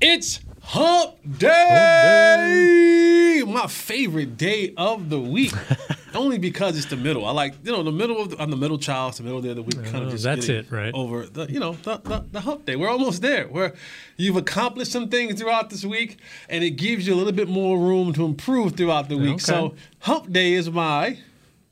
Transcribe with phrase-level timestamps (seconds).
[0.00, 3.42] It's Hump Day!
[3.46, 5.52] My favorite day of the week.
[6.14, 7.24] Only because it's the middle.
[7.26, 9.38] I like, you know, the middle of the, I'm the middle child, it's the middle
[9.38, 9.82] of the week.
[9.84, 10.92] Kind Oh, of just that's it, right?
[10.94, 12.76] Over the, you know, the, the, the hump day.
[12.76, 13.46] We're almost there.
[13.48, 13.74] Where
[14.16, 16.18] you've accomplished some things throughout this week,
[16.48, 19.34] and it gives you a little bit more room to improve throughout the week.
[19.34, 19.38] Okay.
[19.44, 21.18] So Hump Day is my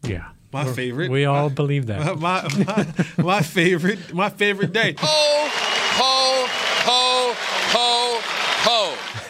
[0.02, 0.28] Yeah.
[0.52, 1.10] my favorite.
[1.12, 2.16] We all my, believe that.
[2.18, 2.86] my, my,
[3.22, 4.96] my favorite my favorite day.
[4.98, 5.75] Ho, oh,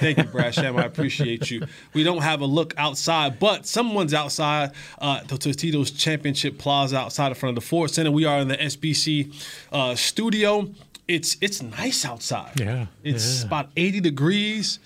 [0.07, 0.77] Thank you, Brad Sham.
[0.77, 1.67] I appreciate you.
[1.93, 7.29] We don't have a look outside, but someone's outside uh, the Tostitos Championship Plaza outside
[7.29, 8.13] in front of the Ford Center.
[8.13, 9.35] We are in the SBC
[9.73, 10.71] uh, studio.
[11.09, 12.61] It's it's nice outside.
[12.61, 13.47] Yeah, it's yeah.
[13.49, 14.79] about 80 degrees.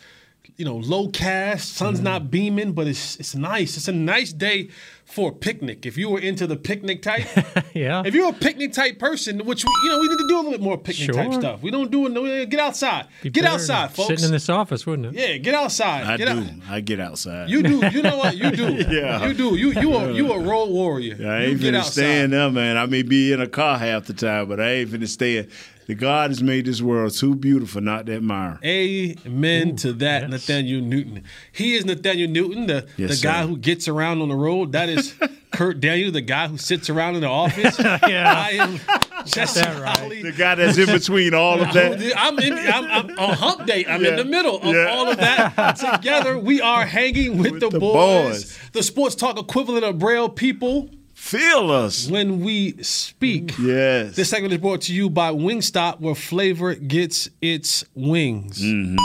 [0.61, 2.05] You know, low cast, sun's mm-hmm.
[2.05, 3.79] not beaming, but it's it's nice.
[3.79, 4.69] It's a nice day
[5.07, 5.87] for a picnic.
[5.87, 7.27] If you were into the picnic type,
[7.75, 8.03] yeah.
[8.05, 10.37] if you're a picnic type person, which we, you know we need to do a
[10.37, 11.63] little bit more picnic type stuff.
[11.63, 12.11] We don't do it.
[12.11, 13.07] No, get outside.
[13.23, 14.09] Be get outside, folks.
[14.09, 15.19] Sitting in this office, wouldn't it?
[15.19, 16.05] Yeah, get outside.
[16.05, 16.41] I get do.
[16.41, 16.47] Out.
[16.69, 17.49] I get outside.
[17.49, 17.81] You do.
[17.87, 18.37] You know what?
[18.37, 18.85] You do.
[18.91, 19.27] Yeah.
[19.27, 19.57] You do.
[19.57, 21.15] You you a you a road warrior.
[21.21, 22.77] I you ain't finna stay in there, man.
[22.77, 25.51] I may be in a car half the time, but I ain't finna stay in.
[25.91, 28.61] The God has made this world too beautiful, not to admire.
[28.65, 30.31] Amen to that, yes.
[30.31, 31.25] Nathaniel Newton.
[31.51, 33.49] He is Nathaniel Newton, the, Yes, the guy sir.
[33.49, 34.71] who gets around on the road.
[34.71, 35.17] That is
[35.51, 37.77] Kurt Daniel, the guy who sits around in the office.
[38.09, 38.33] Yeah.
[38.37, 38.79] I am
[39.27, 39.97] Jesse that right.
[39.99, 40.23] Holley.
[40.23, 42.01] The guy that's in between all of that.
[42.17, 43.85] I'm, in, I'm, I'm on hump day.
[43.85, 44.87] I'm in the middle of Yeah.
[44.91, 45.73] all of that.
[45.75, 48.59] Together, we are hanging with, the, the boys, boys.
[48.75, 50.89] the sports talk equivalent of Braille people.
[51.21, 52.09] Feel us.
[52.11, 54.17] When we speak, Yes.
[54.17, 58.61] This segment is brought to you by Wingstop, where flavor gets its wings.
[58.61, 58.97] Mm-hmm.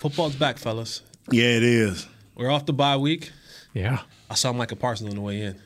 [0.00, 1.02] Football's back, fellas.
[1.30, 2.06] yeah, it is.
[2.34, 3.30] We're off the bye week.
[3.74, 4.02] Yeah.
[4.30, 5.60] I saw Micah Parsons on the way in.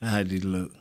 [0.00, 0.72] How did he look?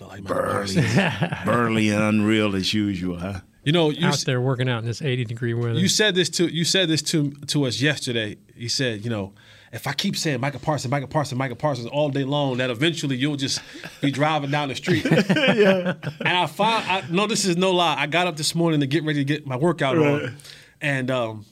[0.00, 0.84] Looked like Michael Burly.
[1.46, 3.40] Burly and unreal as usual, huh?
[3.62, 5.78] You know, you, Out there working out in this 80 degree weather.
[5.78, 8.36] you said this to you said this to to us yesterday.
[8.54, 9.32] You said, you know,
[9.76, 13.14] if I keep saying Micah Parsons, Micah Parsons, Micah Parsons all day long, that eventually
[13.14, 13.60] you'll just
[14.00, 15.04] be driving down the street.
[15.10, 15.94] yeah.
[16.20, 17.94] And I found, I no, this is no lie.
[17.96, 20.36] I got up this morning to get ready to get my workout on,
[20.80, 21.44] and um,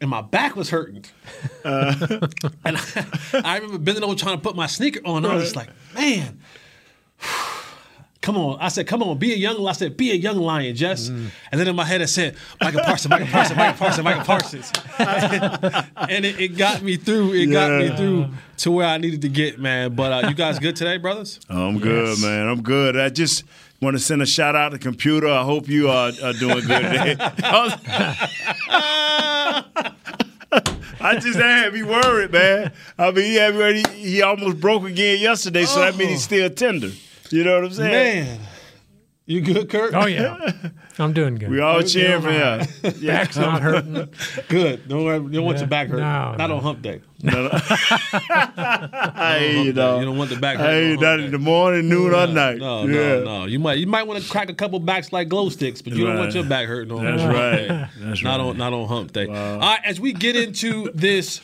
[0.00, 1.04] and my back was hurting.
[1.64, 3.06] and I,
[3.44, 5.26] I remember bending over trying to put my sneaker on.
[5.26, 6.40] I was just like, man.
[8.20, 8.58] Come on.
[8.60, 11.08] I said, come on, be a young I said, be a young lion, Jess.
[11.08, 14.72] And then in my head I said, Micah Parsons, Micah Parsons, Micah Parsons, Micah Parsons.
[15.96, 17.32] and it, it got me through.
[17.32, 19.94] It got me through to where I needed to get, man.
[19.94, 21.40] But uh, you guys good today, brothers?
[21.48, 22.46] Oh, I'm good, man.
[22.46, 22.96] I'm good.
[22.98, 23.44] I just
[23.80, 25.28] want to send a shout out to computer.
[25.28, 27.16] I hope you are, are doing good today.
[31.02, 32.72] I just had me worried, man.
[32.98, 33.82] I mean, he had me.
[33.94, 36.90] He almost broke again yesterday, so that means he's still tender.
[37.30, 38.24] You know what I'm saying?
[38.26, 38.40] Man.
[39.26, 39.94] You good, Kurt?
[39.94, 40.52] oh, yeah.
[40.98, 41.50] I'm doing good.
[41.50, 42.66] We all cheering for him.
[43.00, 43.18] Yeah.
[43.22, 44.08] Back's not hurting.
[44.48, 44.88] Good.
[44.88, 45.98] Don't, worry, you don't want your back hurt.
[46.00, 46.56] No, Not no.
[46.56, 47.00] on hump day.
[48.20, 50.00] Hey, you know.
[50.00, 50.64] You don't want the back hurt.
[50.66, 51.24] Hey, on not day.
[51.26, 52.58] in the morning, noon, or night.
[52.58, 53.20] No, yeah.
[53.20, 53.44] no, no.
[53.44, 56.06] You might you might want to crack a couple backs like glow sticks, but you
[56.06, 56.34] don't want Right.
[56.34, 57.56] your back hurting on That's hump right.
[57.68, 57.86] day.
[57.98, 58.48] That's not right.
[58.48, 59.26] on not on hump day.
[59.26, 61.40] All right, as we get into this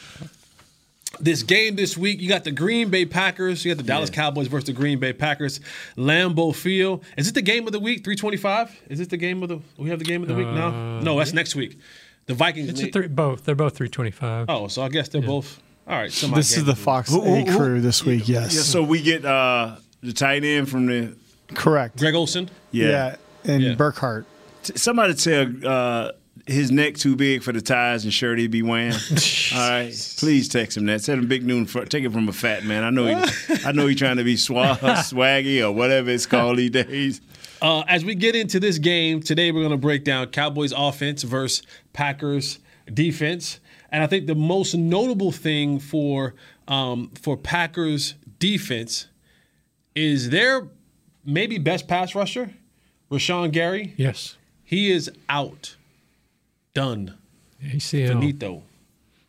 [1.21, 4.47] this game this week, you got the Green Bay Packers, you got the Dallas Cowboys
[4.49, 5.60] versus the Green Bay Packers,
[5.97, 7.04] Lambeau Field.
[7.16, 8.04] Is it the game of the week?
[8.04, 8.71] Three twenty five?
[8.88, 9.60] Is it the game of the?
[9.78, 11.00] We have the game of the week now.
[11.00, 11.78] No, that's next week.
[12.27, 12.69] The Vikings.
[12.71, 13.44] It's a three, both.
[13.44, 14.47] They're both 325.
[14.49, 15.62] oh, so I guess they're both.
[15.87, 16.75] All right, semi This is the.
[16.75, 18.28] Fox Who- who- A who- crew this week.
[18.28, 21.15] Yes, Yeah, so we get uh, the tight end from the.
[21.54, 21.98] correct.
[21.98, 22.50] Greg Olsen.
[22.72, 22.88] Yeah.
[22.88, 23.74] Yeah, and Yeah.
[23.74, 24.27] Burkhardt.
[24.65, 26.10] T- Somebody tell uh,
[26.47, 28.93] his neck too big for the ties and shirt he'd be wearing.
[29.54, 31.03] All right, please text him that.
[31.03, 31.66] Tell him Big Noon.
[31.66, 32.84] For, take it from a fat man.
[32.84, 33.15] I know he.
[33.65, 37.21] I know he trying to be swag, swaggy or whatever it's called these days.
[37.60, 41.22] Uh, as we get into this game today, we're going to break down Cowboys offense
[41.22, 42.59] versus Packers
[42.93, 43.60] defense,
[43.91, 46.34] and I think the most notable thing for
[46.69, 49.09] um, for Packers defense
[49.95, 50.69] is their
[51.25, 52.53] maybe best pass rusher,
[53.10, 53.95] Rashan Gary.
[53.97, 54.37] Yes.
[54.63, 55.77] He is out,
[56.77, 57.15] done,
[57.65, 58.09] ACL.
[58.09, 58.63] finito,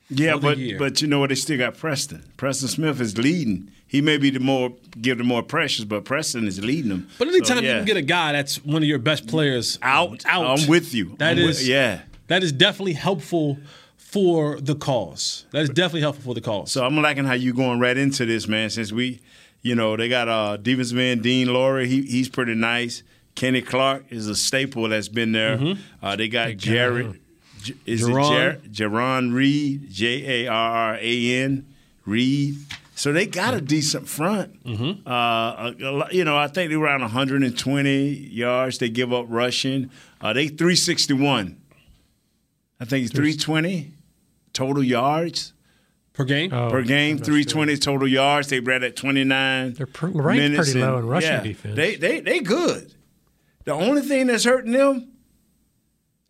[0.10, 0.78] Yeah, for the but year.
[0.80, 1.30] but you know what?
[1.30, 2.24] They still got Preston.
[2.38, 3.72] Preston Smith is leading.
[3.88, 7.08] He may be the more give the more pressures, but Preston is leading them.
[7.18, 7.70] But anytime So, yeah.
[7.72, 10.94] you can get a guy that's one of your best players out, out, I'm with
[10.94, 11.16] you.
[11.20, 12.02] That I'm is with- yeah.
[12.28, 13.58] That is definitely helpful
[13.96, 15.46] for the cause.
[15.52, 16.72] That is definitely helpful for the cause.
[16.72, 18.70] So I'm liking how you going right into this, man.
[18.70, 19.22] Since we,
[19.62, 21.88] you know, they got uh defense man Dean Lowry.
[21.88, 23.04] He he's pretty nice.
[23.36, 25.58] Kenny Clark is a staple that's been there.
[25.58, 25.80] Mm-hmm.
[26.06, 27.20] Uh, they got Jared.
[27.68, 28.54] J- Is Jarran.
[28.66, 29.90] it Jer- Jarran Reed?
[29.92, 31.66] J A R R A N
[32.06, 32.56] Reed.
[32.96, 34.64] So they got a decent front.
[34.64, 35.08] Mm-hmm.
[35.08, 38.78] Uh, a- a lot- you know, I think they're around 120 yards.
[38.80, 39.90] They give up rushing.
[40.20, 41.58] Uh, they 361.
[42.80, 43.92] I think it's 320
[44.54, 45.54] total yards
[46.14, 46.52] per game.
[46.54, 48.48] Oh, per game, I'm not 320 total yards.
[48.50, 49.74] They read at 29.
[49.74, 51.76] They're pr- ranked minutes pretty low in rushing yeah, defense.
[51.76, 52.94] They they they good.
[53.66, 55.08] The only thing that's hurting them,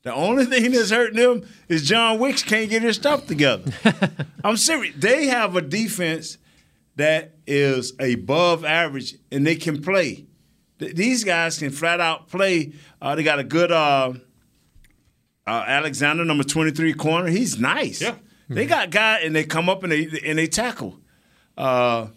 [0.07, 3.71] the only thing that's hurting them is John Wicks can't get his stuff together.
[4.44, 4.95] I'm serious.
[4.98, 6.38] They have a defense
[6.95, 10.25] that is above average and they can play.
[10.80, 12.74] Th- These guys can flat out play.
[13.01, 14.13] Uh, they got a good uh,
[15.45, 17.30] uh, Alexander, number 23 corner.
[17.30, 18.01] He's nice.
[18.01, 18.15] Yeah.
[18.50, 20.98] They got guy and they come up and they and they tackle.
[21.57, 22.07] Uh,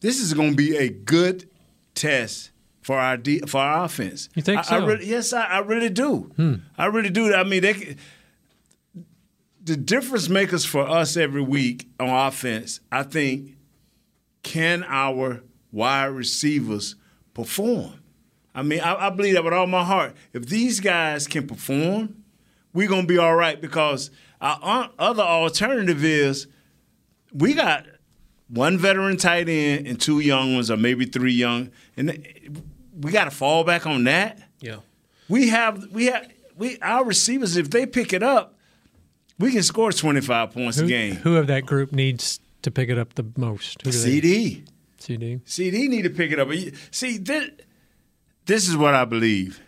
[0.00, 1.50] this is going to be a good
[1.94, 2.50] test
[2.86, 4.28] for our de- for our offense.
[4.36, 4.86] You think I, I so?
[4.86, 6.30] really, yes, I, I really do.
[6.36, 6.54] Hmm.
[6.78, 7.34] I really do.
[7.34, 7.96] I mean, they,
[9.60, 13.56] the difference makers for us every week on offense, I think,
[14.44, 15.42] can our
[15.72, 16.94] wide receivers
[17.34, 17.94] perform?
[18.54, 20.14] I mean, I, I believe that with all my heart.
[20.32, 22.22] If these guys can perform,
[22.72, 26.46] we're gonna be all right because our other alternative is
[27.34, 27.84] we got
[28.46, 32.24] one veteran tight end and two young ones, or maybe three young, and
[32.98, 34.40] we got to fall back on that.
[34.60, 34.76] yeah.
[35.28, 37.56] We have we have we our receivers.
[37.56, 38.56] If they pick it up,
[39.38, 41.16] we can score twenty five points a who, game.
[41.16, 43.82] who of that group needs to pick it up the most?
[43.82, 44.68] Who do they- CeeDee.
[45.00, 45.42] CeeDee.
[45.44, 46.48] CeeDee need to pick it up.
[46.90, 47.50] See, this,
[48.46, 49.60] this is what I believe.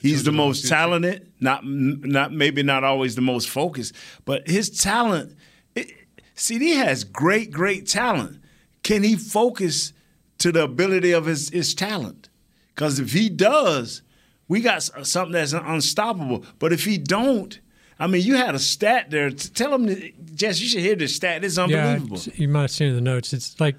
[0.00, 3.94] He's the most talented, not not maybe not always the most focused,
[4.24, 5.36] but his talent.
[5.74, 5.90] It,
[6.36, 8.40] CeeDee has great, great talent.
[8.82, 9.92] Can he focus
[10.38, 12.28] to the ability of his his talent?
[12.74, 14.02] Because if he does,
[14.48, 16.44] we got uh, something that's unstoppable.
[16.58, 17.58] But if he don't,
[17.98, 19.30] I mean, you had a stat there.
[19.30, 21.44] Tell him, that- Jess, you should hear this stat.
[21.44, 22.16] It's unbelievable.
[22.16, 23.32] it's- you might have seen in the notes.
[23.32, 23.76] It's like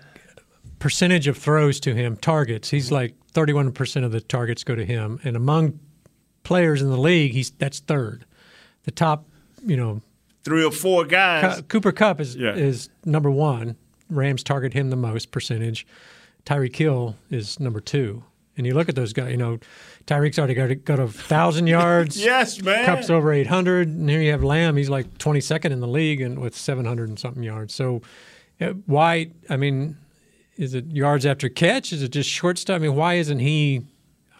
[0.79, 2.69] percentage of throws to him, targets.
[2.69, 5.19] He's like 31% of the targets go to him.
[5.23, 5.79] And among
[6.43, 8.25] players in the league, he's that's third.
[8.83, 9.27] The top,
[9.65, 10.01] you know,
[10.43, 11.61] Three or four guys.
[11.67, 12.55] Cooper Kupp is Yeah.
[12.55, 13.75] is number one.
[14.09, 15.85] Rams target him the most percentage.
[16.47, 18.23] Tyreek Hill is number two.
[18.57, 19.59] And you look at those guys, you know,
[20.05, 22.21] Tyreek's already got, got a thousand yards.
[22.23, 22.85] Yes, man.
[22.85, 23.87] Kupp's over 800.
[23.87, 24.75] And here you have Lamb.
[24.75, 27.73] He's like 22nd in the league and with 700 and something yards.
[27.73, 28.01] So,
[28.59, 29.31] uh, why?
[29.49, 29.97] I mean,
[30.57, 31.93] is it yards after catch?
[31.93, 32.75] Is it just short stuff?
[32.75, 33.81] I mean, why isn't he?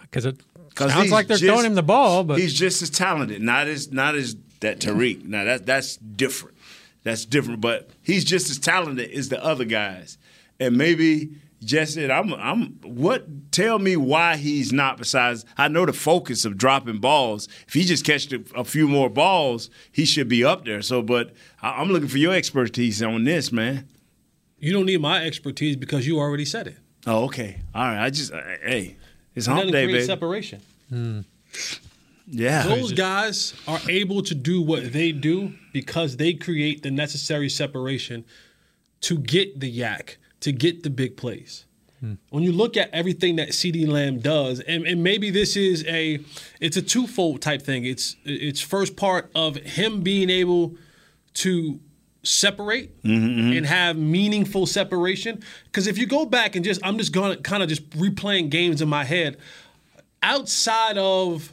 [0.01, 0.41] Because it
[0.77, 3.41] sounds like they're just- throwing him the ball, but he's just as talented.
[3.41, 5.23] Not as not as that Tyreek.
[5.25, 6.57] Now that that's different.
[7.03, 7.61] That's different.
[7.61, 10.17] But he's just as talented as the other guys.
[10.59, 11.31] And maybe
[11.63, 16.57] Jesse, I'm I'm what tell me why he's not besides I know the focus of
[16.57, 17.47] dropping balls.
[17.67, 20.81] If he just catched a, a few more balls, he should be up there.
[20.81, 23.87] So but I, I'm looking for your expertise on this, man.
[24.59, 26.77] You don't need my expertise because you already said it.
[27.05, 27.61] Oh, okay.
[27.75, 28.05] All right.
[28.05, 28.95] I just uh, hey,
[29.35, 30.05] it's It hump day, create baby.
[30.05, 30.61] separation.
[32.27, 32.63] yeah.
[32.63, 38.25] Those guys are able to do what they do because they create the necessary separation
[39.01, 41.65] to get the YAC, to get the big plays.
[41.99, 42.15] Hmm.
[42.29, 46.19] When you look at everything that CeeDee Lamb does, and, and maybe this is a
[46.59, 47.85] it's a twofold type thing.
[47.85, 50.75] It's it's first part of him being able
[51.35, 51.79] to
[52.23, 53.55] separate mm-hmm.
[53.55, 55.43] and have meaningful separation.
[55.65, 58.81] Because if you go back and just I'm just gonna kind of just replaying games
[58.81, 59.37] in my head,
[60.23, 61.51] outside of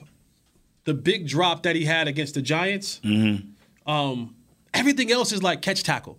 [0.84, 3.90] the big drop that he had against the Giants, mm-hmm.
[3.90, 4.34] um,
[4.72, 6.18] everything else is like catch tackle.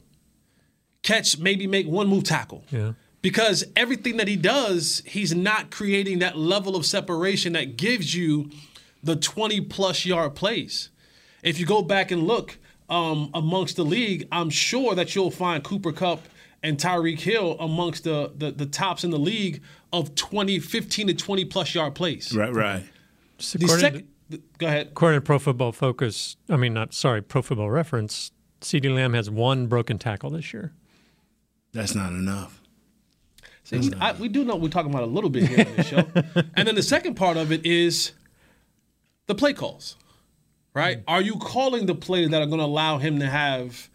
[1.10, 2.64] Catch, maybe make one move tackle.
[2.72, 2.94] Yeah.
[3.22, 8.52] Because everything that he does, he's not creating that level of separation that gives you
[9.04, 10.90] the 20 plus yard plays.
[11.44, 12.58] If you go back and look
[12.90, 16.22] um, amongst the league, I'm sure that you'll find Cooper Kupp
[16.62, 19.62] and Tyreek Hill amongst the, the, the tops in the league
[19.92, 22.36] of 20, 15 to 20 plus yard plays.
[22.36, 22.84] Right, right.
[23.38, 24.88] Just The according, second, go ahead.
[24.92, 29.30] according to Pro Football Focus, I mean, not sorry, Pro Football Reference, CeeDee Lamb has
[29.30, 30.74] one broken tackle this year.
[31.74, 32.62] That's not enough.
[33.64, 36.08] See, I, we do know we're talking about a little bit here on the show.
[36.56, 38.14] and then the second part of it is
[39.28, 39.96] the play calls,
[40.74, 41.04] right?
[41.08, 43.90] Are you calling the plays that are going to allow him to have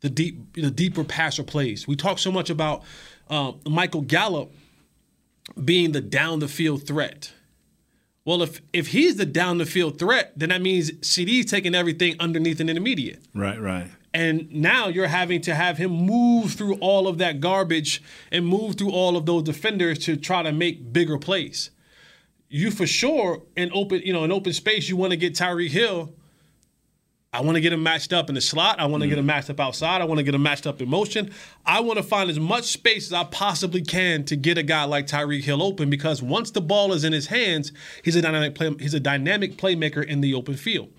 [0.00, 1.88] the deep, the deeper passer plays.
[1.88, 2.82] We talk so much about
[3.28, 4.52] um, Michael Gallup
[5.62, 7.32] being the down the field threat.
[8.24, 12.14] Well, if if he's the down the field threat, then that means CeeDee's taking everything
[12.20, 13.22] underneath and intermediate.
[13.34, 13.88] Right, right.
[14.14, 18.76] And now you're having to have him move through all of that garbage and move
[18.76, 21.70] through all of those defenders to try to make bigger plays.
[22.48, 25.68] You for sure in open, you know, in open space, you want to get Tyreek
[25.68, 26.14] Hill.
[27.30, 28.80] I want to get him matched up in the slot.
[28.80, 29.28] I want to get him mm.
[29.28, 30.00] matched up outside.
[30.00, 31.30] I want to get him matched up in motion.
[31.66, 34.84] I want to find as much space as I possibly can to get a guy
[34.84, 37.70] like Tyreek Hill open because once the ball is in his hands,
[38.02, 40.90] he's a dynamic play, he's a dynamic playmaker in the open field.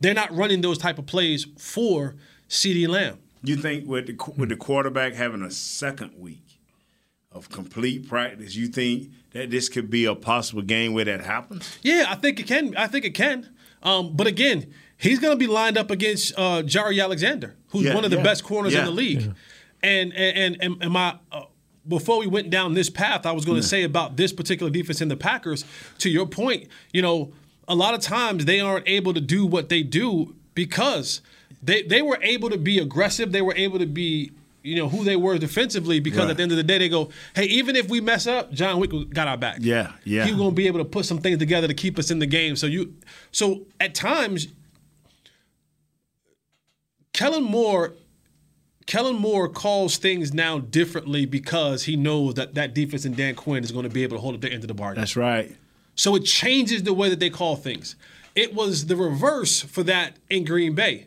[0.00, 2.14] They're not running those type of plays for
[2.50, 3.18] CeeDee Lamb.
[3.42, 6.60] You think with the, with the quarterback having a second week
[7.32, 11.78] of complete practice, you think that this could be a possible game where that happens?
[11.80, 12.76] Yeah, I think it can.
[12.76, 13.48] I think it can.
[13.82, 17.94] Um, but again, he's going to be lined up against uh, Jaire Alexander, who's Yeah,
[17.94, 19.32] one of the yeah, best corners in the league.
[19.82, 21.44] And and and and my uh,
[21.88, 25.00] before we went down this path, I was going to say about this particular defense
[25.00, 25.64] in the Packers.
[25.98, 27.32] To your point, you know,
[27.66, 31.22] a lot of times they aren't able to do what they do because
[31.62, 33.32] they they were able to be aggressive.
[33.32, 36.30] They were able to be you know who they were defensively because Right.
[36.30, 38.78] at the end of the day they go, hey, even if we mess up, John
[38.78, 39.56] Wick got our back.
[39.60, 40.24] Yeah, yeah.
[40.26, 42.56] He's gonna be able to put some things together to keep us in the game.
[42.56, 42.94] So you,
[43.32, 44.48] so at times,
[47.12, 47.94] Kellen Moore,
[48.86, 53.64] Kellen Moore calls things now differently because he knows that that defense and Dan Quinn
[53.64, 55.00] is going to be able to hold up their end of the bargain.
[55.00, 55.54] That's right.
[55.94, 57.96] So it changes the way that they call things.
[58.34, 61.06] It was the reverse for that in Green Bay.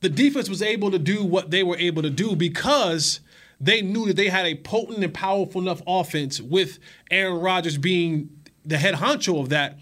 [0.00, 3.20] The defense was able to do what they were able to do because
[3.60, 6.78] they knew that they had a potent and powerful enough offense with
[7.10, 8.30] Aaron Rodgers being
[8.64, 9.78] the head honcho of that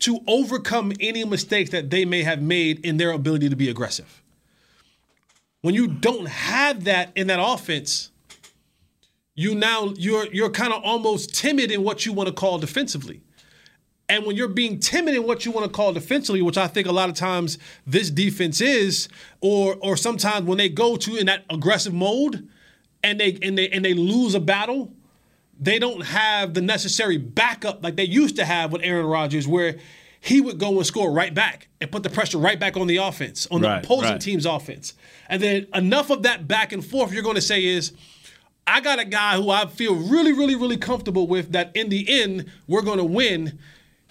[0.00, 4.22] to overcome any mistakes that they may have made in their ability to be aggressive.
[5.62, 8.10] When you don't have that in that offense,
[9.34, 13.22] you now you're you're kind of almost timid in what you want to call defensively.
[14.12, 16.86] And when you're being timid in what you want to call defensively, which I think
[16.86, 19.08] a lot of times this defense is,
[19.40, 22.46] or or sometimes when they go to in that aggressive mode
[23.02, 24.92] and they and they and they lose a battle,
[25.58, 29.78] they don't have the necessary backup like they used to have with Aaron Rodgers, where
[30.20, 32.98] he would go and score right back and put the pressure right back on the
[32.98, 34.20] offense, on Right, the opposing right.
[34.20, 34.92] team's offense.
[35.30, 37.92] And then enough of that back and forth you're going to say is,
[38.66, 42.22] I got a guy who I feel really, really, really comfortable with that in the
[42.22, 43.58] end, we're going to win.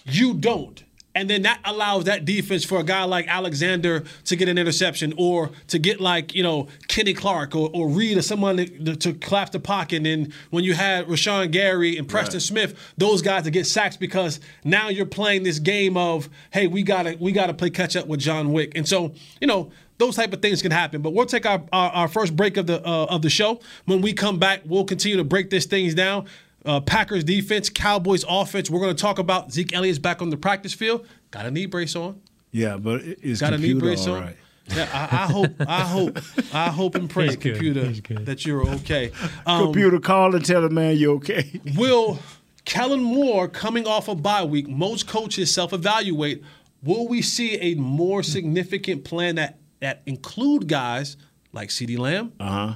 [0.04, 0.82] You don't.
[1.14, 5.12] And then that allows that defense for a guy like Alexander to get an interception
[5.18, 9.12] or to get like, you know, Kenny Clark or, or Reed or someone to, to
[9.14, 9.96] collapse the pocket.
[9.96, 13.96] And then when you had Rashan Gary and Preston Smith, those guys to get sacks
[13.96, 18.06] because now you're playing this game of, hey, we gotta we gotta play catch up
[18.06, 18.72] with John Wick.
[18.74, 21.02] And so, you know, those type of things can happen.
[21.02, 23.60] But we'll take our, our, our first break of the uh, of the show.
[23.84, 26.26] When we come back, we'll continue to break these things down.
[26.64, 28.70] Uh, Packers defense, Cowboys offense.
[28.70, 31.06] We're going to talk about Zeke Elliott's back on the practice field.
[31.30, 32.20] Got a knee brace on.
[32.52, 34.20] Yeah, but it- it's Got a knee computer brace on.
[34.22, 34.36] right.
[34.68, 36.18] Yeah, I, I hope, I hope,
[36.54, 37.88] I hope and pray, He's computer,
[38.24, 39.10] that you're okay.
[39.44, 41.60] Um, Computer call and tell the man you're okay.
[41.76, 42.20] Will
[42.64, 44.68] Kellen Moore coming off a bye week?
[44.68, 46.44] Most coaches self-evaluate.
[46.80, 51.16] Will we see a more significant plan that that include guys
[51.52, 52.74] like CeeDee Lamb, Uh huh.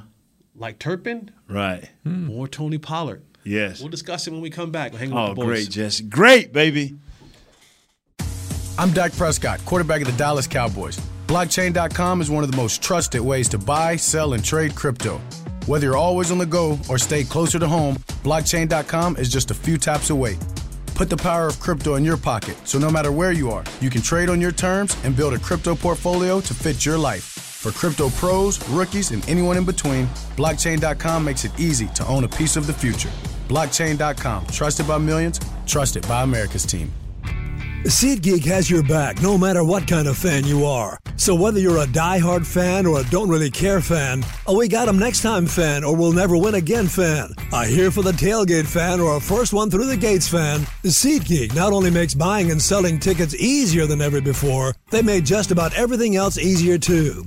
[0.56, 1.88] like Turpin, Right.
[2.28, 3.22] or Tony Pollard?
[3.46, 3.80] Yes.
[3.80, 4.92] We'll discuss it when we come back.
[4.92, 5.46] We'll hang with Oh, the boys.
[5.46, 6.04] great, Jesse.
[6.04, 6.96] Great, baby.
[8.78, 10.98] I'm Dak Prescott, quarterback of the Dallas Cowboys.
[11.28, 15.18] Blockchain.com is one of the most trusted ways to buy, sell, and trade crypto.
[15.66, 19.54] Whether you're always on the go or stay closer to home, blockchain.com is just a
[19.54, 20.36] few taps away.
[20.94, 23.90] Put the power of crypto in your pocket so no matter where you are, you
[23.90, 27.45] can trade on your terms and build a crypto portfolio to fit your life.
[27.66, 30.06] For crypto pros, rookies, and anyone in between,
[30.36, 33.10] blockchain.com makes it easy to own a piece of the future.
[33.48, 36.92] Blockchain.com, trusted by millions, trusted by America's team.
[37.82, 40.96] SeatGeek has your back no matter what kind of fan you are.
[41.16, 44.86] So whether you're a die-hard fan or a don't really care fan, a we got
[44.86, 48.66] 'em next time fan or we'll never win again fan, a here for the tailgate
[48.66, 52.62] fan or a first one through the gates fan, SeatGeek not only makes buying and
[52.62, 57.26] selling tickets easier than ever before, they made just about everything else easier too.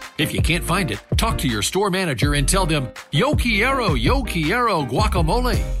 [0.21, 3.95] If you can't find it, talk to your store manager and tell them, Yo quiero,
[3.95, 5.80] yo quiero guacamole.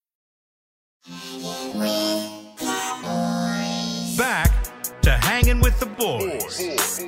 [5.81, 7.03] The boys.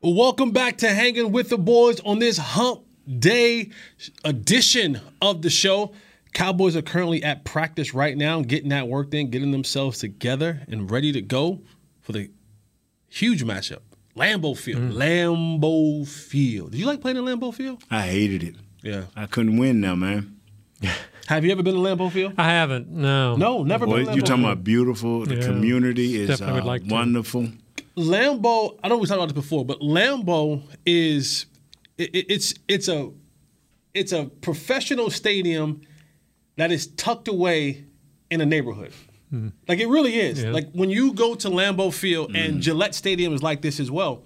[0.00, 2.82] Welcome back to Hanging with the Boys on this Hump
[3.18, 3.70] Day
[4.24, 5.92] edition of the show.
[6.32, 10.88] Cowboys are currently at practice right now, getting that work in, getting themselves together and
[10.88, 11.60] ready to go
[12.00, 12.30] for the
[13.08, 13.80] huge matchup.
[14.14, 14.82] Lambeau Field.
[14.82, 14.92] Mm.
[14.92, 16.70] Lambeau Field.
[16.70, 17.82] Did you like playing in Lambeau Field?
[17.90, 18.54] I hated it.
[18.82, 19.06] Yeah.
[19.16, 20.38] I couldn't win now, man.
[21.28, 22.34] Have you ever been to Lambeau Field?
[22.38, 22.88] I haven't.
[22.88, 23.36] No.
[23.36, 25.24] No, never Boy, been to Lambeau you talking about beautiful.
[25.26, 25.42] The Yeah.
[25.46, 27.48] community is uh, like wonderful.
[27.96, 31.46] Lambeau, I know we talked about this before, but Lambeau is
[31.98, 33.10] it, it- it's it's a
[33.94, 35.80] it's a professional stadium
[36.56, 37.84] that is tucked away
[38.30, 38.92] in a neighborhood.
[39.68, 40.42] Like it really is.
[40.42, 40.50] Yeah.
[40.50, 44.24] Like when you go to Lambeau Field and Gillette Stadium is like this as well,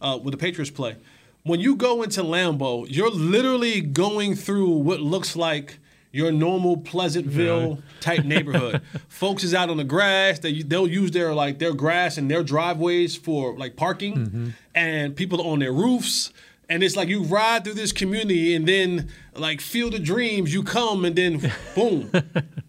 [0.00, 0.96] uh, where the Patriots play.
[1.44, 5.78] When you go into Lambeau, you're literally going through what looks like
[6.12, 8.82] your normal Pleasantville type neighborhood.
[9.08, 10.38] Folks is out on the grass.
[10.38, 14.48] They they'll use their like their grass and their driveways for like parking, mm-hmm.
[14.74, 16.32] and people on their roofs.
[16.70, 20.62] And it's like you ride through this community, and then like Field of Dreams, you
[20.62, 22.10] come, and then boom,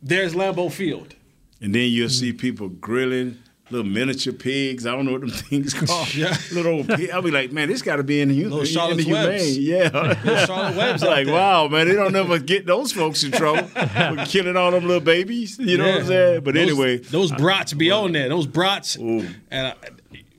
[0.01, 1.15] there's Lambeau Field.
[1.61, 3.37] And then you'll see people grilling
[3.71, 4.85] little miniature pigs.
[4.85, 6.13] I don't know what them things called.
[6.15, 6.35] Yeah.
[6.51, 7.09] little old pig.
[7.11, 9.11] I'll be like, man, this got to be in the, hu- Little in Charlotte's the
[9.11, 9.55] Webs.
[9.55, 9.91] humane.
[9.93, 10.15] Yeah.
[10.23, 11.35] Little Charlotte Webs out like, there.
[11.35, 14.99] wow, man, they don't ever get those folks in trouble for killing all them little
[15.01, 15.57] babies.
[15.59, 16.43] You know what I'm saying?
[16.43, 18.29] But Those- anyway, those brats be on there.
[18.29, 18.97] Those brats.
[18.97, 19.27] Ooh.
[19.51, 19.73] And I,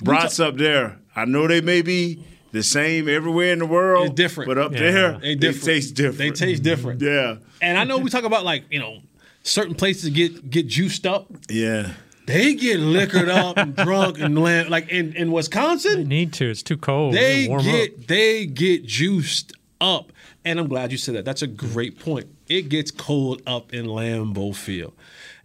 [0.03, 0.99] brats up there.
[1.15, 4.07] I know they may be the same everywhere in the world.
[4.07, 4.49] It's different.
[4.49, 4.79] But up Yeah.
[4.79, 6.19] there, They they, taste different.
[6.19, 7.01] They taste different.
[7.01, 7.37] Yeah.
[7.63, 8.99] And I know we talk about like you know
[9.43, 11.31] certain places get get juiced up.
[11.49, 11.93] Yeah.
[12.33, 15.91] They get liquored up and drunk and lam- like in in Wisconsin.
[15.93, 16.09] They Wisconsin.
[16.09, 16.51] need to.
[16.51, 17.15] It's too cold.
[17.15, 18.07] They It'll warm get up.
[18.07, 20.13] they get juiced up.
[20.45, 21.25] And I'm glad you said that.
[21.27, 22.27] That's a great point.
[22.49, 24.95] It gets cold up in Lambeau Field,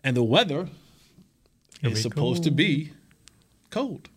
[0.04, 0.70] and the weather
[1.82, 2.92] It'll is be supposed to be
[3.72, 4.08] cold.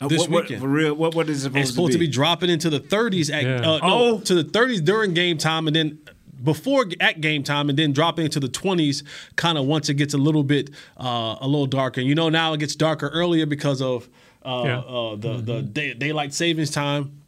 [0.00, 0.62] Uh, This what, what- weekend.
[0.62, 2.06] for real, what, what is it supposed, It's supposed to be?
[2.08, 3.56] dropping into the 30s at Yeah.
[3.56, 4.20] uh, no, Oh.
[4.20, 5.98] to the 30s during game time, and then
[6.42, 9.02] before at game time, and then dropping into the 20s
[9.36, 12.00] kind of once it gets a little bit uh, a little darker.
[12.00, 14.08] You know, now it gets darker earlier because of
[14.44, 14.78] uh, Yeah.
[14.80, 17.20] uh, the the day, daylight savings time.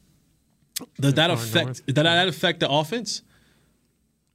[1.01, 1.85] Does that affect?
[1.87, 3.23] Does that affect the offense?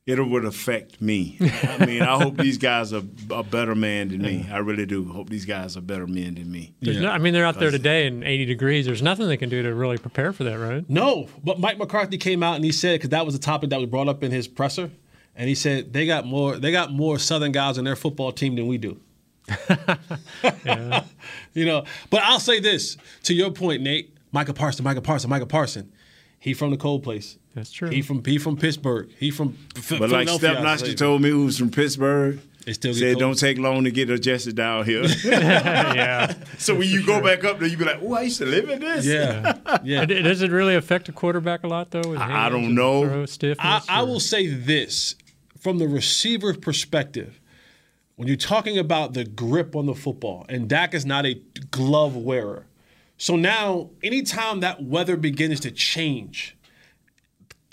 [0.08, 1.38] It would affect me.
[1.42, 4.48] I mean, I hope these guys are a better man than me.
[4.50, 5.04] I really do.
[5.04, 6.74] Hope these guys are better men than me.
[6.82, 8.86] There's no, I mean, they're out there today in 80 degrees.
[8.86, 10.90] There's nothing they can do to really prepare for that, right?
[10.90, 13.80] No, but Mike McCarthy came out and he said because that was a topic that
[13.80, 14.90] was brought up in his presser,
[15.36, 18.56] and he said they got more they got more Southern guys on their football team
[18.56, 19.02] than we do.
[21.54, 24.14] you know, but I'll say this to your point, Nate.
[24.32, 25.92] Micah Parson, Micah Parson, Micah Parson.
[26.40, 27.38] He from the cold place.
[27.58, 27.90] That's true.
[27.90, 29.10] He from he from Pittsburgh.
[29.18, 30.38] He from Ph- But like Philadelphia.
[30.38, 33.20] Steph I Nashi told me, who's from Pittsburgh, They still said cold.
[33.20, 35.04] don't take long to get adjusted down here.
[35.26, 36.36] yeah.
[36.60, 38.70] so when you go back up there, you be like, oh, I used to live
[38.70, 39.08] in this.
[39.08, 40.02] Yeah, yeah.
[40.02, 42.14] And Does it really affect a quarterback a lot, though?
[42.16, 43.26] I- I don't know.
[43.26, 45.16] Throw I, I will say this
[45.60, 47.40] from the receiver perspective.
[48.18, 51.42] When you're talking about the grip on the football, and Dak is not a
[51.72, 52.66] glove wearer.
[53.18, 56.57] So now, anytime that weather begins to change,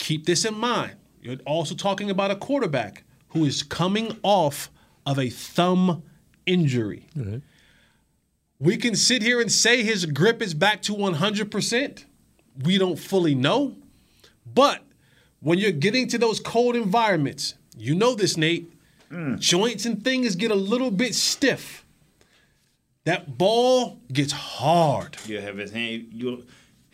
[0.04, 0.96] keep this in mind.
[1.22, 4.70] You're also talking about a quarterback who is coming off
[5.06, 6.02] of a thumb
[6.44, 7.06] injury.
[7.16, 7.38] Mm-hmm.
[8.58, 12.04] We can sit here and say his grip is back to 100%.
[12.62, 13.76] We don't fully know.
[14.54, 14.82] But
[15.40, 18.72] when you're getting to those cold environments, you know this, Nate,
[19.10, 19.38] mm.
[19.38, 21.84] joints and things get a little bit stiff.
[23.04, 25.16] that ball gets hard.
[25.26, 26.08] You have his hand.
[26.12, 26.44] You,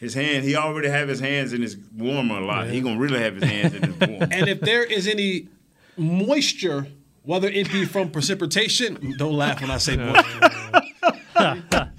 [0.00, 0.44] his hand.
[0.44, 2.66] He already have his hands in his warmer a lot.
[2.68, 4.28] He gonna really have his hands in his warmer.
[4.32, 5.48] And if there is any
[5.96, 6.86] moisture,
[7.22, 10.50] whether it be from precipitation, don't laugh when I say moisture.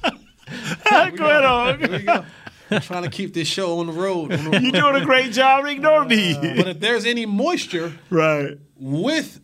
[1.16, 1.80] Go ahead on.
[1.80, 2.26] Here we go.
[2.70, 4.32] I'm trying to keep this show on the road.
[4.32, 5.66] on the You're doing a great job.
[5.66, 6.34] Ignore me.
[6.34, 8.58] But if there's any moisture right.
[8.78, 9.40] with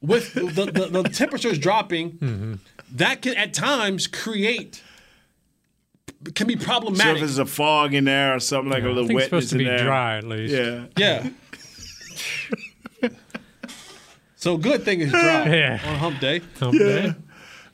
[0.00, 2.54] with the, the, the temperatures dropping, Mm-hmm.
[2.96, 4.82] that can at times create
[6.34, 7.14] can be So problematic.
[7.14, 9.48] if there's a fog in there or something like a little I think it's wetness
[9.48, 9.84] supposed to in be there.
[9.84, 10.54] dry at least.
[10.54, 10.86] Yeah.
[13.02, 13.10] yeah.
[14.36, 15.80] so good thing is dry Yeah.
[15.86, 16.40] on hump day.
[16.60, 17.14] Hump day.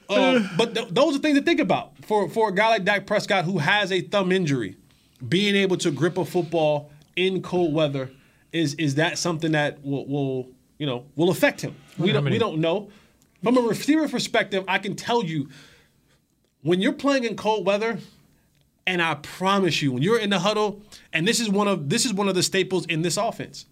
[0.08, 3.06] Uh, but th- those are things to think about for for a guy like Dak
[3.06, 4.76] Prescott who has a thumb injury.
[5.28, 8.10] Being able to grip a football in cold weather
[8.52, 11.76] is is that something that will, will you know will affect him?
[11.98, 12.88] We How don't we don't know.
[13.42, 15.48] From a receiver perspective, I can tell you
[16.62, 17.98] when you're playing in cold weather,
[18.86, 22.04] and I promise you, when you're in the huddle, and this is one of this
[22.04, 23.66] is one of the staples in this offense,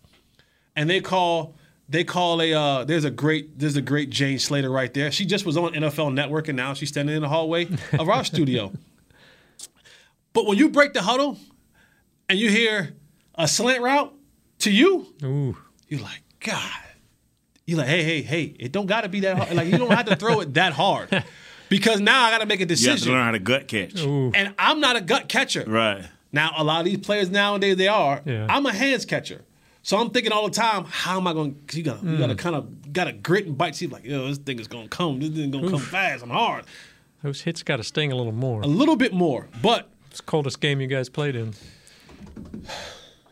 [0.77, 1.55] and they call
[1.89, 5.11] they call a uh, there's a great there's a great Jane Slater right there.
[5.11, 7.69] She just was on NFL Network, and now she's standing in the hallway
[7.99, 8.73] of our studio.
[10.33, 11.39] But when you break the huddle,
[12.29, 12.95] and you hear
[13.35, 14.15] a slant route
[14.61, 15.57] to you, Ooh.
[15.89, 16.83] you're like, God.
[17.67, 19.55] You're like, hey, hey, hey, it don't got to be that hard.
[19.55, 21.11] Like, you don't have to throw it that hard.
[21.69, 22.87] Because now I got to make a decision.
[22.87, 23.13] You have to decision.
[23.15, 24.03] learn how to gut catch.
[24.05, 24.33] Ooh.
[24.35, 25.65] And I'm not a gut catcher.
[25.67, 26.05] Right.
[26.33, 28.21] Now, a lot of these players nowadays, they are.
[28.25, 28.47] Yeah.
[28.49, 29.45] I'm a hands catcher.
[29.83, 32.19] So I'm thinking all the time, how am I going to, you got to Mm.
[32.19, 33.75] gotta kind of, got to grit and bite.
[33.77, 35.19] See, like, yo, this thing is going to come.
[35.21, 36.65] This thing going to come fast and hard.
[37.23, 38.61] Those hits got to sting a little more.
[38.63, 39.49] A little bit more.
[39.63, 41.55] But It's the coldest game you guys played in.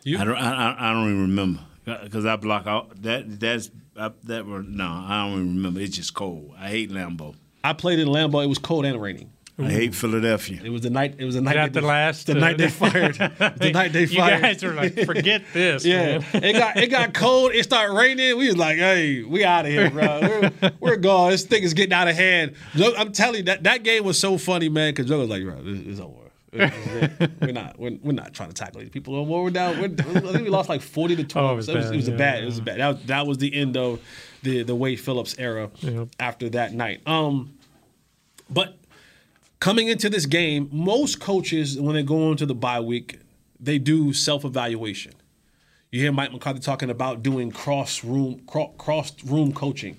[0.07, 0.35] I don't.
[0.35, 1.59] I, I- I don't even remember
[2.03, 3.39] because I block out that.
[3.39, 4.85] That's I, that were no.
[4.85, 5.79] I don't even remember.
[5.81, 6.53] It's just cold.
[6.57, 7.35] I hate Lambeau.
[7.63, 8.43] I played in Lambeau.
[8.43, 9.31] It was cold and raining.
[9.59, 10.61] I hate Philadelphia.
[10.63, 11.15] It was the night.
[11.17, 11.55] It was the night.
[11.55, 13.15] That they- the last, The uh, night they fired.
[13.15, 14.11] the night they fired.
[14.11, 14.41] You fired.
[14.43, 16.43] guys were like, forget this, Yeah, man.
[16.43, 17.53] it got it got cold.
[17.53, 18.37] It started raining.
[18.37, 20.51] We was like, "Hey, we out of here, bro.
[20.61, 21.31] We're, we're gone.
[21.31, 24.37] This thing is getting out of hand." I'm telling you that that game was so
[24.37, 24.91] funny, man.
[24.93, 26.13] Because Joe was like, "Bro, this is over.
[26.51, 27.31] This is it.
[27.41, 29.43] We're not we're, we're not trying to tackle these people no more.
[29.43, 29.79] We're down.
[29.81, 31.49] We're, I think we lost like 40 to 12.
[31.49, 32.35] Oh, it was it was, bad, it was a yeah, bad.
[32.37, 32.41] yeah.
[32.43, 32.79] It was a bad.
[32.79, 33.99] That was, that was the end of
[34.47, 35.69] the the Wade Phillips era.
[35.81, 36.09] Yep.
[36.19, 37.57] After that night, um,
[38.49, 38.77] but
[39.59, 43.19] coming into this game, most coaches, when they go into the bye week,
[43.59, 45.13] they do self evaluation.
[45.91, 48.41] You hear Mike McCarthy talking about doing cross room
[48.77, 49.97] cross room coaching.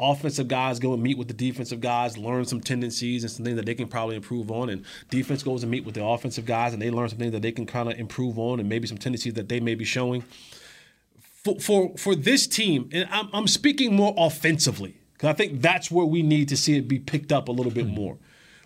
[0.00, 3.56] Offensive guys go and meet with the defensive guys, learn some tendencies and some things
[3.56, 4.68] that they can probably improve on.
[4.70, 7.42] And defense goes and meet with the offensive guys and they learn some things that
[7.42, 10.22] they can kind of improve on and maybe some tendencies that they may be showing.
[11.44, 15.90] For for, for this team, and I'm, I'm speaking more offensively because I think that's
[15.90, 18.18] where we need to see it be picked up a little bit more.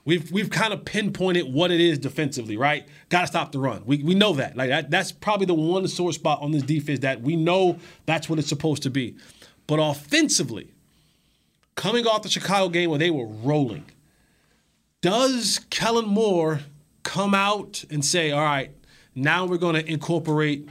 [0.05, 2.87] We've we've kind of pinpointed what it is defensively, right?
[3.09, 3.85] Got to stop the run.
[3.87, 4.57] We, we know that.
[4.57, 8.29] Like that, that's probably the one sore spot on this defense that we know that's
[8.29, 9.17] what it's supposed to be.
[9.67, 10.73] But offensively,
[11.77, 13.85] coming off the Chicago game where they were rolling,
[15.03, 16.61] does Kellen Moore
[17.05, 18.73] come out and say, "All right,
[19.15, 20.69] now we're going to incorporate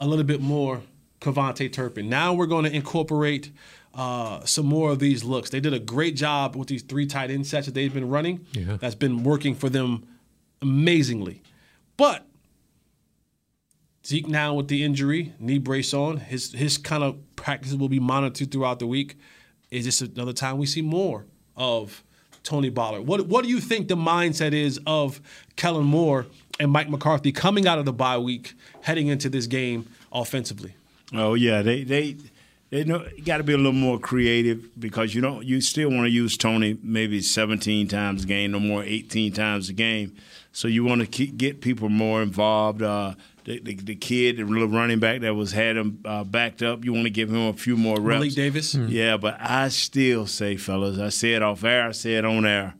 [0.00, 0.80] a little bit more
[1.22, 2.08] KaVontae Turpin.
[2.08, 3.50] Now we're going to incorporate
[3.94, 5.50] uh, some more of these looks.
[5.50, 8.46] They did a great job with these three tight end sets that they've been running.
[8.52, 8.76] Yeah.
[8.80, 10.06] That's been working for them
[10.60, 11.42] amazingly.
[11.96, 12.26] But
[14.04, 18.00] Zeke now with the injury, knee brace on, his his kind of practices will be
[18.00, 19.16] monitored throughout the week.
[19.70, 22.02] Is this another time we see more of
[22.42, 23.02] Tony Pollard?
[23.02, 25.20] What what do you think the mindset is of
[25.54, 26.26] Kellen Moore
[26.58, 30.74] and Mike McCarthy coming out of the bye week, heading into this game offensively?
[31.14, 32.16] Oh yeah, they they
[32.70, 36.04] they know got to be a little more creative because you don't you still want
[36.04, 40.14] to use Tony maybe 17 times a game, no more 18 times a game.
[40.52, 42.82] So you want to keep, get people more involved.
[42.82, 46.62] Uh, the, the, the kid, the little running back that was had him uh, backed
[46.62, 48.20] up, you want to give him a few more reps.
[48.20, 48.74] Malik Davis.
[48.74, 52.74] Yeah, but I still say, fellas, I said off air, I said on air,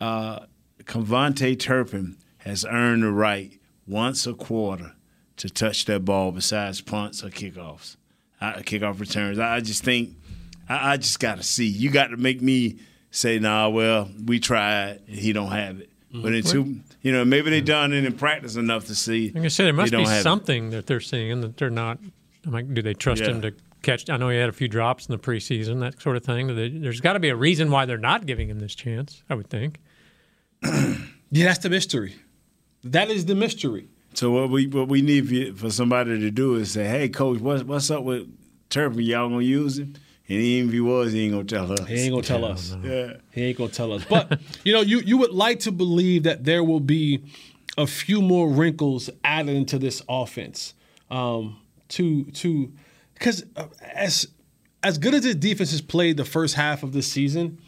[0.00, 0.40] uh,
[0.82, 4.95] KaVontae Turpin has earned the right once a quarter
[5.38, 7.96] to touch that ball besides punts or kickoffs,
[8.40, 9.38] uh, kickoff returns.
[9.38, 10.16] I I just think,
[10.68, 11.66] I, I just got to see.
[11.66, 12.78] You got to make me
[13.10, 15.90] say, nah, well, we tried, and he don't have it.
[16.12, 19.32] But in two, you know, maybe they done it in practice enough to see.
[19.34, 20.22] Like I said, there they must don't be have it.
[20.22, 21.98] something that they're seeing that they're not.
[22.46, 23.30] I'm like, do they trust Yeah.
[23.32, 24.08] him to catch?
[24.08, 26.46] I know he had a few drops in the preseason, that sort of thing.
[26.80, 29.22] There's got to be a reason why they're not giving him this chance.
[29.28, 29.78] I would think.
[31.30, 32.14] Yeah, that's the mystery.
[32.84, 33.88] That is the mystery.
[34.16, 37.38] So what we what we need for- for somebody to do is say, "Hey, coach,
[37.40, 38.26] what's what's up with
[38.70, 39.00] Turpin?
[39.02, 39.92] Y'all gonna use him?"
[40.28, 41.86] And even if he was, he ain't gonna tell us.
[41.86, 42.74] He ain't gonna tell us.
[42.84, 43.12] Yeah.
[43.30, 44.04] He ain't gonna tell us.
[44.08, 47.20] But you know, you you would like to believe that there will be
[47.76, 50.72] a few more wrinkles added into this offense.
[51.10, 51.58] Um,
[51.90, 52.72] to to
[53.14, 53.44] because
[53.94, 54.28] as
[54.82, 57.58] as good as this defense has played the first half of the season,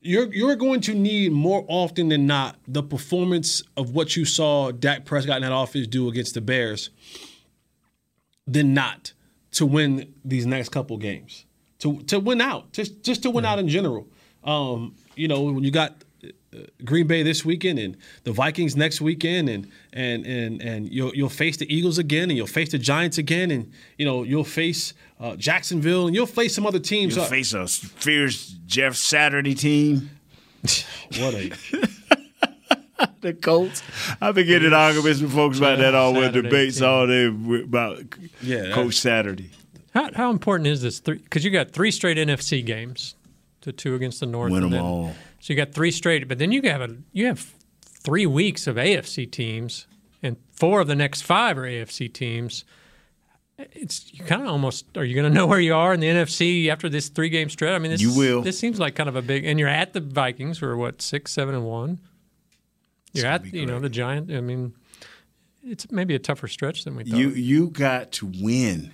[0.00, 4.70] you're you're going to need more often than not the performance of what you saw
[4.70, 6.90] Dak Prescott in that offense do against the Bears
[8.46, 9.12] than not
[9.52, 11.44] to win these next couple games.
[11.80, 14.08] To to win out, just just to win out in general.
[14.42, 16.02] Um, you know, when you got
[16.84, 21.28] Green Bay this weekend and the Vikings next weekend and and and and you'll you'll
[21.28, 24.92] face the Eagles again and you'll face the Giants again and you know you'll face
[25.20, 27.16] uh, Jacksonville and you'll face some other teams.
[27.16, 30.10] You'll face a fierce Jeff Saturday team.
[31.18, 31.50] what a
[33.20, 33.82] the Colts.
[34.20, 36.88] I've been getting arguments with folks about that all with debates team.
[36.88, 38.02] all day about
[38.42, 39.50] Yeah, Coach Saturday.
[39.94, 41.00] How, how important is this?
[41.00, 43.14] Because you got three straight NFC games,
[43.62, 44.52] to two against the North.
[44.52, 45.14] Win and 'em then- all.
[45.40, 48.76] So you got three straight, but then you have a you have three weeks of
[48.76, 49.86] AFC teams,
[50.22, 52.64] and four of the next five are AFC teams.
[53.58, 56.08] It's you kind of almost are you going to know where you are in the
[56.08, 57.72] NFC after this three game stretch?
[57.74, 58.42] I mean, this, You will.
[58.42, 61.02] This seems like kind of a big, and you're at the Vikings who are what
[61.02, 62.00] six, seven, and one.
[63.12, 64.30] You're at you know the Giant.
[64.30, 64.74] I mean,
[65.62, 67.18] it's maybe a tougher stretch than we thought.
[67.18, 68.92] You you got to win.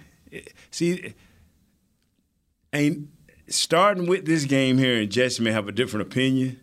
[0.70, 1.14] See,
[2.72, 3.08] ain't
[3.48, 6.60] starting with this game here, and Jesse may have a different opinion,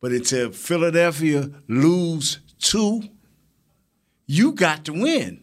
[0.00, 3.02] but until Philadelphia lose two,
[4.26, 5.42] you got to win.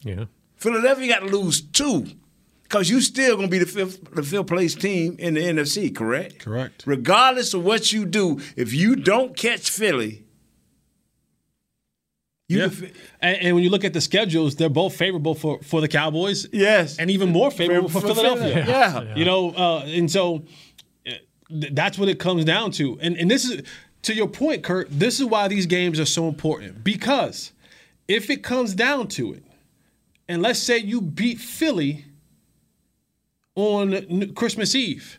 [0.00, 0.24] yeah.
[0.56, 2.06] Philadelphia got to lose two.
[2.62, 6.40] Because you still gonna be the fifth, the fifth place team in the NFC, correct?
[6.40, 6.82] Correct.
[6.84, 10.24] Regardless of what you do, if you don't catch Philly,
[12.48, 12.66] you yeah.
[12.66, 15.80] the fi- And, and when you look at the schedules, they're both favorable for, for
[15.80, 16.46] the Cowboys.
[16.52, 16.98] Yes.
[16.98, 18.64] And even more favorable for, For Philadelphia.
[18.64, 19.04] Philadelphia.
[19.08, 19.16] Yeah.
[19.16, 20.44] You know, uh, and so
[21.06, 21.10] uh,
[21.48, 22.98] th- that's what it comes down to.
[23.00, 23.62] And and this is
[24.02, 26.84] to your point, Kurt, this is why these games are so important.
[26.84, 27.52] Because
[28.06, 29.42] if it comes down to it,
[30.28, 32.04] and let's say you beat Philly
[33.56, 35.18] on N- Christmas Eve,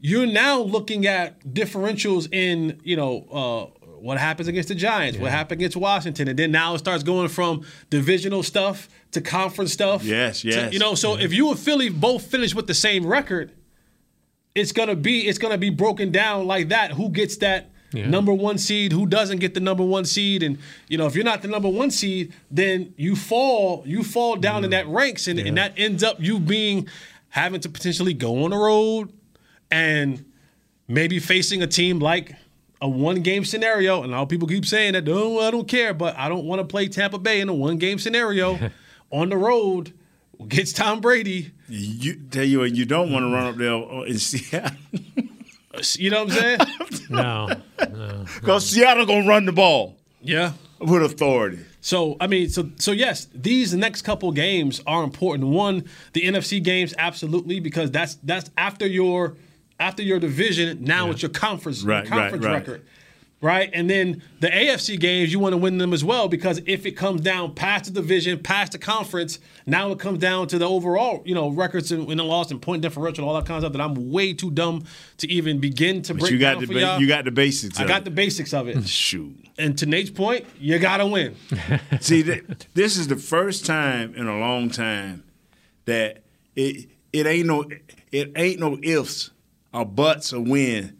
[0.00, 5.30] you're now looking at differentials in, you know, uh, what happens against the Giants, what
[5.30, 10.04] happened against Washington, and then now it starts going from divisional stuff to conference stuff.
[10.04, 10.72] Yes, to- yes.
[10.72, 11.22] you know, so mm-hmm.
[11.22, 13.52] if you and Philly both finish with the same record,
[14.54, 16.92] it's gonna be it's gonna be broken down like that.
[16.92, 18.08] Who gets that Yeah.
[18.08, 18.92] number one seed?
[18.92, 20.42] Who doesn't get the number one seed?
[20.42, 24.36] And you know, if you're not the number one seed, then you fall you fall
[24.36, 24.88] down in mm-hmm.
[24.88, 26.88] that ranks, and, and that ends up you being
[27.28, 29.12] having to potentially go on the road
[29.70, 30.24] and
[30.88, 32.34] maybe facing a team like
[32.80, 34.02] a one game scenario.
[34.02, 36.64] And all people keep saying that, oh, I don't care, but I don't want to
[36.64, 38.58] play Tampa Bay in a one game scenario
[39.10, 39.92] on the road
[40.40, 41.52] against Tom Brady.
[41.68, 44.76] You tell you what, you don't want to run up there uh, in Seattle
[45.96, 46.60] You know what I'm saying?
[47.08, 48.24] No, no.
[48.40, 50.52] because Seattle gonna run the ball yeah.
[50.80, 51.60] with authority.
[51.80, 55.50] So I mean, so so yes, these next couple games are important.
[55.50, 55.84] One,
[56.14, 59.36] the NFC games, absolutely, because that's that's after your
[59.78, 60.82] after your division.
[60.84, 62.52] Now it's your conference Right, right, conference right.
[62.54, 62.82] record,
[63.42, 63.70] right?
[63.74, 66.92] And then the AFC games, you want to win them as well because if it
[66.92, 71.22] comes down past the division, past the conference, now it comes down to the overall,
[71.26, 73.72] you know, records and win and loss and point differential, all that kind of stuff
[73.72, 74.84] that I'm way too dumb
[75.18, 77.00] to even begin to But break you got down the for ba- y'all.
[77.00, 77.78] you got the basics.
[77.78, 78.04] I of got it.
[78.04, 78.88] the basics of it.
[78.88, 79.34] shoot.
[79.58, 81.34] And to Nate's point, you gotta win.
[82.00, 85.24] See, th- this is the first time in a long time
[85.84, 86.22] that
[86.54, 87.64] it it ain't no
[88.12, 89.30] it ain't no ifs
[89.76, 90.96] or buts or win.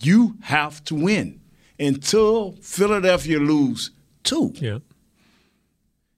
[0.00, 1.40] You have to win
[1.78, 3.90] until Philadelphia lose
[4.22, 4.52] two.
[4.56, 4.78] Yeah.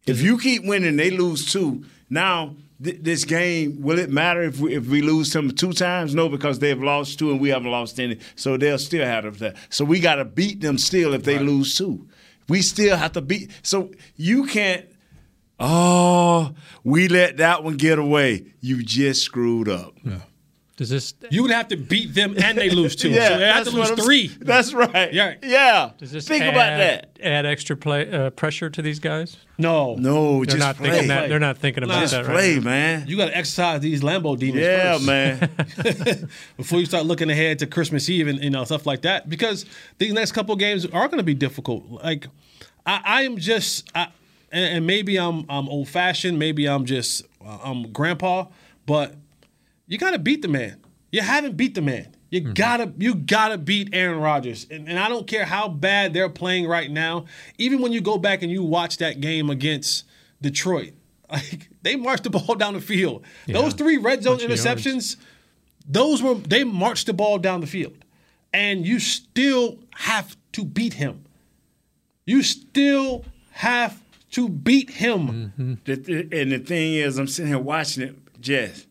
[0.07, 1.85] If you keep winning, they lose two.
[2.11, 6.15] Now th- this game will it matter if we if we lose them two times?
[6.15, 9.55] No, because they've lost two and we haven't lost any, so they'll still have them.
[9.71, 12.09] So we got to beat them still if they lose two.
[12.49, 13.51] We still have to beat.
[13.63, 14.87] So you can't.
[15.59, 18.45] Oh, we let that one get away.
[18.61, 19.97] You just screwed up.
[20.77, 23.09] Does this You would have to beat them and they lose two.
[23.17, 24.27] Yeah, so they have to lose three.
[24.29, 25.13] That's right.
[25.13, 25.35] Yeah.
[25.43, 25.91] yeah.
[25.97, 27.11] does this Think add, about that.
[27.23, 29.39] Add extra play uh, pressure to these guys?
[29.59, 29.95] No.
[29.95, 30.91] No, They're just not play.
[30.91, 31.29] thinking that.
[31.31, 32.71] They're not thinking about Just that play, right now.
[32.71, 33.05] man.
[33.09, 35.07] You got to exercise these Lambeau demons Yeah, first.
[35.07, 36.29] man.
[36.59, 39.65] Before you start looking ahead to Christmas Eve and you know stuff like that, because
[39.97, 41.89] these next couple games are going to be difficult.
[41.91, 42.27] Like
[42.85, 44.09] I, I am just, I,
[44.53, 48.47] and, and maybe I'm I'm old fashioned, maybe I'm just uh, I'm grandpa,
[48.85, 49.15] but
[49.87, 50.81] you got to beat the man.
[51.13, 52.17] You haven't beat the man.
[52.31, 52.53] You mm-hmm.
[52.55, 56.67] gotta you gotta beat Aaron Rodgers, and, and I don't care how bad they're playing
[56.67, 57.27] right now.
[57.57, 60.05] Even when you go back and you watch that game against
[60.43, 60.93] Detroit,
[61.31, 63.25] like they marched the ball down the field.
[63.47, 65.17] Those three red zone Bunch interceptions,
[65.89, 68.05] those were they marched the ball down the field,
[68.53, 71.25] and you still have to beat him.
[72.25, 75.53] You still have to beat him.
[75.57, 75.75] Mm-hmm.
[75.85, 78.85] The- the- and the thing is, I'm sitting here watching it, Jess.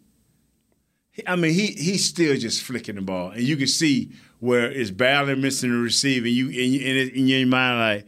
[1.16, 4.70] He- I mean, he he's still just flicking the ball, and you can see where
[4.70, 6.28] it's barely missing the receiver.
[6.28, 8.08] You and you, and it, in your mind, like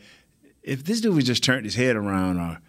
[0.61, 2.59] if this dude would just turned his head around, or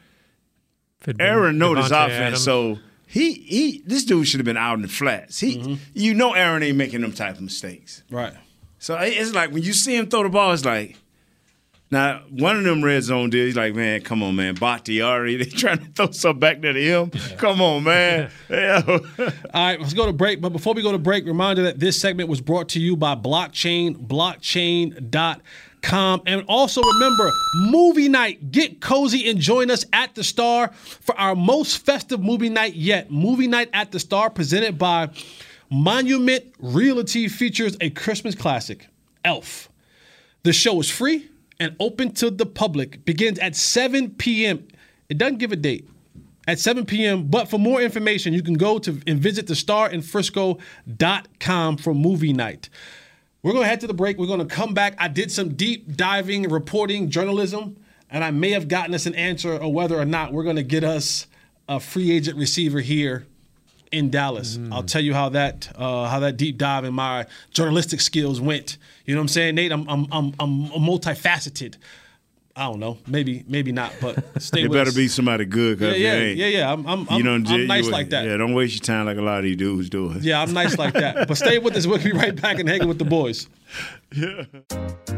[1.07, 2.45] If Aaron know this Davante offense, Adams.
[2.45, 5.41] so he he this dude should have been out in the flats.
[5.41, 5.75] He, mm-hmm.
[5.95, 8.05] you know, Aaron ain't making them type of mistakes.
[8.11, 8.35] Right.
[8.79, 10.97] So it's like when you see him throw the ball, it's like.
[11.91, 14.55] Now, one of them red zone deals, he's like, man, come on, man.
[14.55, 17.11] Bakhtiari, they trying to throw something back there to him.
[17.39, 18.31] Come on, man.
[18.51, 18.83] Yeah.
[18.91, 19.01] All
[19.55, 20.43] right, let's go to break.
[20.43, 23.15] But before we go to break, reminder that this segment was brought to you by
[23.15, 26.23] Blockchain, blockchain.com.
[26.27, 28.53] And also remember, movie night.
[28.53, 33.11] Get cozy and join us at the Star for our most festive movie night yet.
[33.11, 35.09] Movie night at the Star, presented by
[35.71, 38.89] Monument Realty, features a Christmas classic,
[39.25, 39.71] Elf.
[40.43, 43.05] The show is free and open to the public.
[43.05, 44.67] Begins at 7 p.m.
[45.09, 45.87] It doesn't give a date.
[46.47, 47.27] At 7 p.m.
[47.29, 52.71] But for more information, you can go to and visit the starinfrisco.com for movie night.
[53.43, 54.19] We're going to head to the break.
[54.19, 54.95] We're going to come back.
[54.99, 57.77] I did some deep diving reporting journalism,
[58.11, 60.63] and I may have gotten us an answer or whether or not we're going to
[60.63, 61.27] get us
[61.69, 63.27] a free agent receiver here
[63.93, 64.59] in Dallas.
[64.73, 68.77] I'll tell you how that uh, how that deep dive in my journalistic skills went.
[69.05, 69.73] You know what I'm saying, Nate?
[69.73, 71.77] I'm I'm I'm, I'm multifaceted.
[72.57, 74.97] I don't know, maybe maybe not, but stay It better us.
[74.97, 75.79] be somebody good.
[75.81, 76.73] Yeah, yeah, yeah, yeah.
[76.73, 78.25] I'm I'm, you I'm, I'm nice you- like that.
[78.25, 80.11] Yeah, don't waste your time like a lot of these dudes do.
[80.11, 80.23] it.
[80.23, 81.29] Yeah, I'm nice like that.
[81.29, 81.87] But stay with us.
[81.87, 83.47] We'll be right back and hanging with the boys.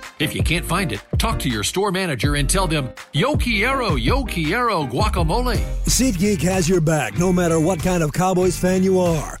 [0.21, 3.95] If you can't find it, talk to your store manager and tell them, Yo quiero,
[3.95, 5.57] yo quiero guacamole.
[5.85, 9.40] SeatGeek has your back no matter what kind of Cowboys fan you are.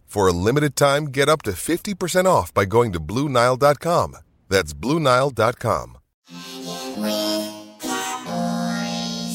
[0.11, 4.17] For a limited time, get up to 50% off by going to BlueNile.com.
[4.49, 5.97] That's BlueNile.com.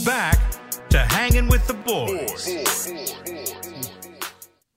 [0.05, 0.39] Back
[0.91, 2.93] to hanging with the boys.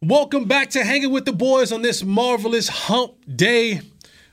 [0.02, 3.82] Welcome back to Hanging with the Boys on this marvelous hump day.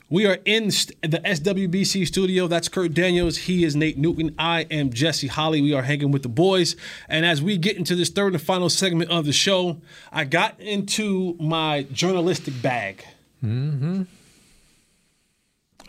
[0.09, 2.47] We are in the SWBC studio.
[2.47, 3.37] That's Kurt Daniels.
[3.39, 4.33] He is Nate Newton.
[4.39, 5.61] I am Jesse Holley.
[5.61, 6.77] We are hanging with the boys.
[7.09, 9.81] And as we get into this third and final segment of the show,
[10.11, 13.03] I got into my journalistic bag.
[13.43, 14.03] Mm-hmm.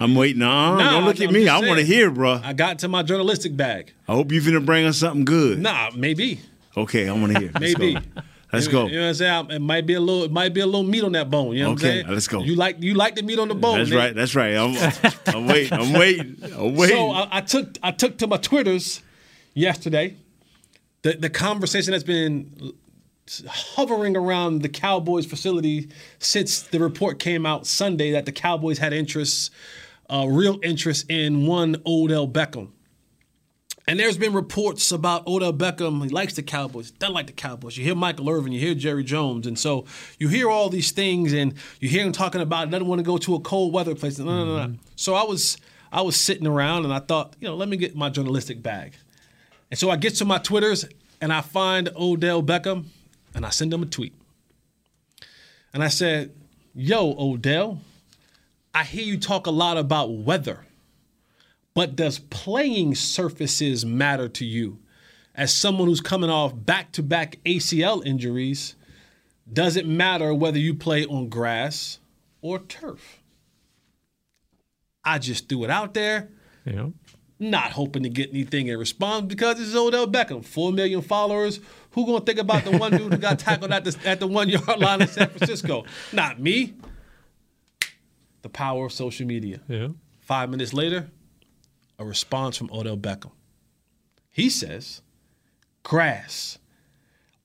[0.00, 0.42] I'm waiting.
[0.42, 0.78] on.
[0.78, 1.44] Nah, don't look at I'm me.
[1.44, 2.40] just I want to hear, bro.
[2.42, 3.92] I got to my journalistic bag.
[4.08, 5.60] I hope you're gonna bring us something good.
[5.60, 6.40] Nah, maybe.
[6.76, 7.50] Okay, I want to hear.
[7.60, 7.98] Maybe.
[8.52, 8.86] Let's You- go.
[8.86, 9.50] You know what I'm saying?
[9.50, 11.54] It might be a little, it might be a little meat on that bone.
[11.54, 12.12] You know what I'm Okay, saying?
[12.14, 12.42] let's go.
[12.42, 13.78] You like, you like the meat on the bone.
[13.78, 13.98] That's Nate.
[13.98, 14.14] right.
[14.14, 14.54] That's right.
[14.56, 15.72] I'm, I'm waiting.
[15.78, 16.36] I'm waiting.
[16.56, 16.96] I'm waiting.
[16.96, 19.02] So I, I took I took to my Twitters
[19.54, 20.16] yesterday.
[21.02, 22.72] The the conversation that's been
[23.46, 25.88] hovering around the Cowboys facility
[26.18, 29.50] since the report came out Sunday that the Cowboys had interest,
[30.08, 32.68] uh, real interest in one Odell Beckham.
[33.88, 36.04] And there's been reports about Odell Beckham.
[36.04, 37.78] He likes the Cowboys, doesn't like the Cowboys.
[37.78, 39.46] You hear Michael Irvin, you hear Jerry Jones.
[39.46, 39.86] And so
[40.18, 43.16] you hear all these things and you hear him talking about doesn't want to go
[43.16, 44.18] to a cold weather place.
[44.18, 44.62] No, no, no, no.
[44.64, 44.82] Mm-hmm.
[44.96, 45.56] So I was
[45.90, 48.92] I was sitting around and I thought, you know, let me get my journalistic bag.
[49.70, 50.84] And so I get to my Twitters
[51.22, 52.84] and I find Odell Beckham
[53.34, 54.14] and I send him a tweet.
[55.72, 56.34] And I said,
[56.74, 57.80] Yo, Odell,
[58.74, 60.66] I hear you talk a lot about weather.
[61.78, 64.80] But does playing surfaces matter to you?
[65.32, 68.74] As someone who's coming off back to back ACL injuries,
[69.52, 72.00] does it matter whether you play on grass
[72.42, 73.22] or turf?
[75.04, 76.30] I just threw it out there,
[76.66, 76.88] Yeah.
[77.38, 81.60] not hoping to get anything in response because it's Odell Beckham, four million followers.
[81.92, 84.48] Who gonna think about the one dude who got tackled at the at the one
[84.48, 85.84] yard line in San Francisco?
[86.12, 86.74] Not me.
[88.42, 89.60] The power of social media.
[89.68, 89.88] Yeah.
[90.18, 91.12] Five minutes later,
[91.98, 93.32] a response from Odell Beckham.
[94.30, 95.02] He says,
[95.82, 96.58] grass.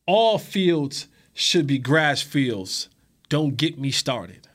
[0.05, 2.89] All fields should be grass fields.
[3.29, 4.47] Don't get me started.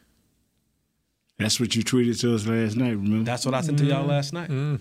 [1.38, 2.90] That's what you tweeted to us last night.
[2.90, 3.24] Remember?
[3.24, 4.10] That's what I sent to y'all mm-hmm.
[4.10, 4.50] last night.
[4.50, 4.76] Mm-hmm.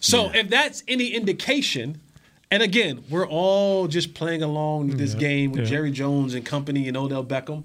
[0.00, 2.00] So if that's any indication,
[2.50, 5.66] and again, we're all just playing along this game with yeah.
[5.66, 7.64] Jerry Jones and company and Odell Beckham.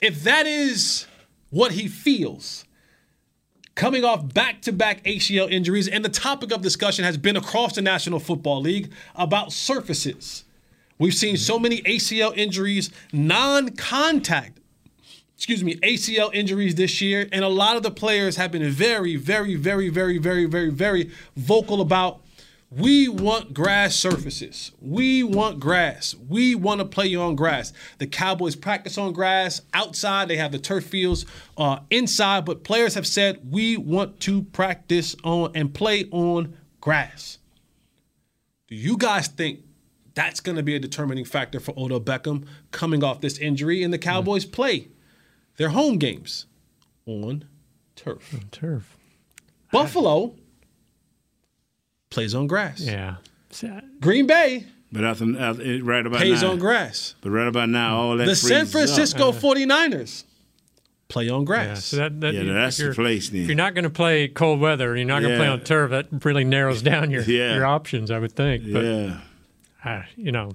[0.00, 1.06] If that is
[1.50, 2.66] what he feels,
[3.74, 8.20] coming off back-to-back ACL injuries, and the topic of discussion has been across the National
[8.20, 10.44] Football League about surfaces.
[10.98, 14.60] We've seen so many ACL injuries, non-contact
[15.36, 19.16] excuse me, ACL injuries this year, and a lot of the players have been very,
[19.16, 22.20] very, very, very, very, very, very vocal about
[22.70, 24.72] we want grass surfaces.
[24.80, 26.14] We want grass.
[26.14, 27.72] We want to play on grass.
[27.98, 30.28] The Cowboys practice on grass outside.
[30.28, 31.24] They have the turf fields
[31.56, 37.38] uh, inside, but players have said we want to practice on and play on grass.
[38.66, 39.60] Do you guys think
[40.14, 43.92] that's going to be a determining factor for Odell Beckham coming off this injury and
[43.92, 44.88] the Cowboys play
[45.58, 46.46] their home games
[47.06, 47.44] on
[47.94, 48.34] turf?
[48.50, 48.96] Turf.
[49.70, 50.34] Buffalo
[52.14, 52.80] plays on grass.
[52.80, 53.16] Yeah.
[54.00, 57.14] Green Bay But after, after right about plays now, on grass.
[57.20, 59.22] But right about now, all that The San freezes up.
[59.22, 60.24] Francisco 49ers
[61.08, 61.84] play on Yeah, grass.
[61.84, 63.42] so that, that, Yeah, if that's the place then.
[63.42, 65.90] If you're not going to play cold weather, you're not going to play on turf.
[65.90, 67.54] That really narrows down your Yeah.
[67.54, 68.64] your options, I would think.
[68.72, 69.20] But, Yeah.
[69.84, 70.52] uh, you know,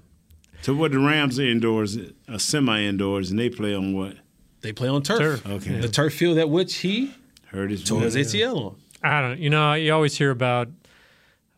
[0.62, 1.98] So what the Rams are indoors,
[2.28, 4.16] uh, semi indoors, and they play on what?
[4.62, 5.20] They play on turf.
[5.20, 5.48] Turf.
[5.48, 5.80] Okay.
[5.80, 7.14] The turf field at which he
[7.46, 8.16] Heard his tore his.
[8.16, 8.76] ACL on.
[9.02, 9.40] I don't.
[9.40, 10.68] You know, you always hear about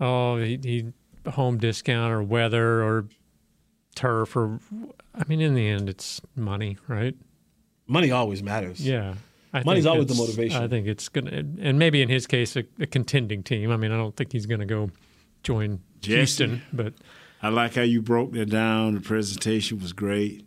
[0.01, 3.07] oh, he, he home discount or weather or
[3.95, 4.59] turf or.
[5.15, 7.15] I mean, in the end, it's money, right?
[7.87, 8.85] Money always matters.
[8.85, 9.15] Yeah.
[9.53, 10.63] I Money's think always the motivation.
[10.63, 13.71] I think it's gonna, and maybe in his case, a, a contending team.
[13.71, 14.89] I mean, I don't think he's going to go
[15.43, 16.15] join Jesse.
[16.15, 16.93] Houston, but
[17.41, 18.95] I like how you broke that down.
[18.95, 20.45] The presentation was great.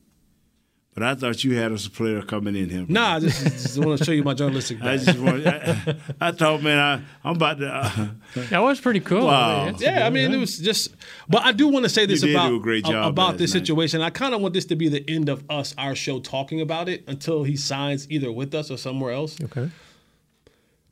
[0.95, 2.87] But I thought you had us a player coming in here.
[2.89, 4.81] Nah, I just, just want to show you my journalistic.
[4.81, 5.01] I bag.
[5.01, 5.45] just want.
[5.45, 7.67] I, I thought, man, I, I'm about to.
[7.67, 8.09] Uh,
[8.51, 9.27] that was pretty cool.
[9.27, 9.67] Wow.
[9.67, 10.95] It's- Yeah, I mean, it was just.
[11.29, 13.53] But I do want to say this did about do a great job about this
[13.53, 13.61] night.
[13.67, 14.03] situation.
[14.03, 16.89] I kind of want this to be the end of us, our show, talking about
[16.89, 19.37] it until he signs either with us or somewhere else.
[19.43, 19.71] Okay.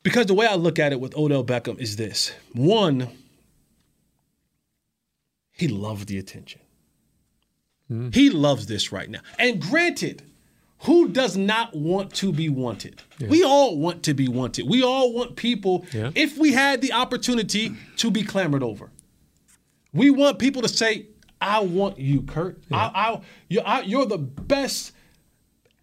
[0.02, 3.08] Because the way I look at it with Odell Beckham is this: one,
[5.52, 6.60] he loved the attention.
[7.92, 8.10] Mm-hmm.
[8.12, 9.20] He loves this right now.
[9.38, 10.22] And granted,
[10.80, 13.02] who does not want to be wanted?
[13.20, 14.68] We all want to be wanted.
[14.68, 16.10] We all want people, Yeah.
[16.14, 18.90] if we had the opportunity, to be clamored over.
[19.92, 21.06] We want people to say,
[21.40, 22.58] I want you, Kurt.
[22.72, 24.92] I, I, you're, I, you're the best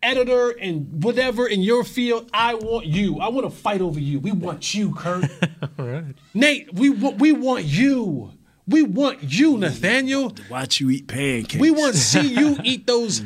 [0.02, 2.30] editor and whatever in your field.
[2.34, 3.20] I want you.
[3.20, 4.20] I want to fight over you.
[4.20, 5.26] We want you, Kurt.
[5.80, 6.16] All right.
[6.34, 8.32] Nate, we, we want you.
[8.70, 10.32] We want you, Nathaniel.
[10.32, 10.50] Mm.
[10.50, 11.56] watch you eat pancakes.
[11.60, 13.22] We want to see you eat those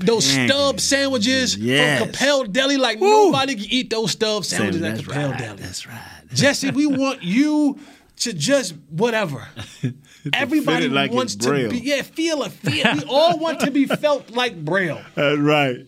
[0.00, 2.00] those stub sandwiches Yes.
[2.02, 5.38] from Capel Deli like nobody can eat those stub sandwiches at that's Capel right.
[5.38, 5.56] Deli.
[5.56, 6.22] That's right.
[6.34, 7.78] Jesse, we want you
[8.18, 9.46] to just whatever.
[10.32, 12.92] Everybody like wants to be yeah, feel it, feel.
[12.94, 15.00] We all want to be felt like Braille.
[15.14, 15.86] That's right.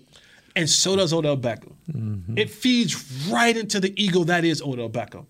[0.56, 1.74] And so does Odell Beckham.
[1.92, 2.38] Mm-hmm.
[2.38, 5.26] It feeds right into the ego that is Odell Beckham.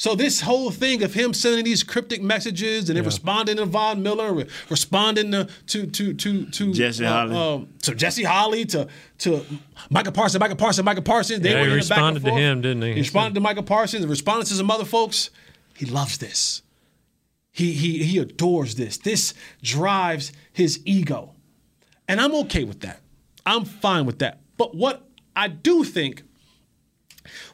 [0.00, 4.00] So this whole thing of him sending these cryptic messages and then responding to Von
[4.00, 7.36] Miller, responding to to to to, to Jesse uh, Holley.
[7.36, 8.86] um, to Jesse Holley, to
[9.18, 9.44] to
[9.90, 11.40] Micah Parsons, Micah Parsons, Micah Parsons.
[11.40, 12.92] They Yeah, went he in the back responded to him, didn't he?
[12.92, 15.30] He responded to Micah Parsons, responded to some other folks.
[15.76, 16.62] He loves this.
[17.50, 18.98] He he he adores this.
[18.98, 21.34] This drives his ego.
[22.06, 23.00] And I'm okay with that.
[23.44, 24.38] I'm fine with that.
[24.56, 26.22] But what I do think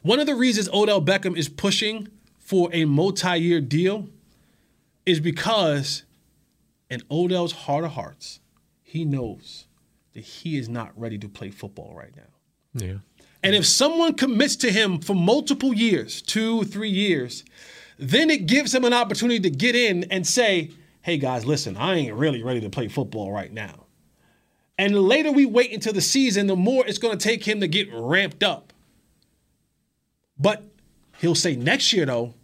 [0.03, 2.07] one of the reasons Odell Beckham is pushing
[2.45, 4.07] for a multi-year deal
[5.03, 6.03] is because
[6.91, 8.39] in Odell's heart of hearts,
[8.83, 9.65] he knows
[10.13, 12.85] that he is not ready to play football right now.
[12.85, 12.97] Yeah.
[13.41, 17.43] And if someone commits to him for multiple years, two, three years,
[17.97, 20.69] then it gives him an opportunity to get in and say,
[21.01, 23.85] hey guys, listen, I ain't really ready to play football right now.
[24.77, 27.59] And the later we wait until the season, the more it's going to take him
[27.61, 28.71] to get ramped up.
[30.37, 30.63] But
[31.25, 32.35] he'll say next year, though,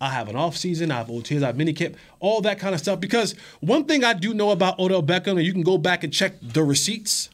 [0.00, 2.80] I have an off season, I have OTs, I have minicamp, all that kind of
[2.80, 3.00] stuff.
[3.00, 6.12] Because one thing I do know about Odell Beckham, and you can go back and
[6.12, 7.28] check the receipts.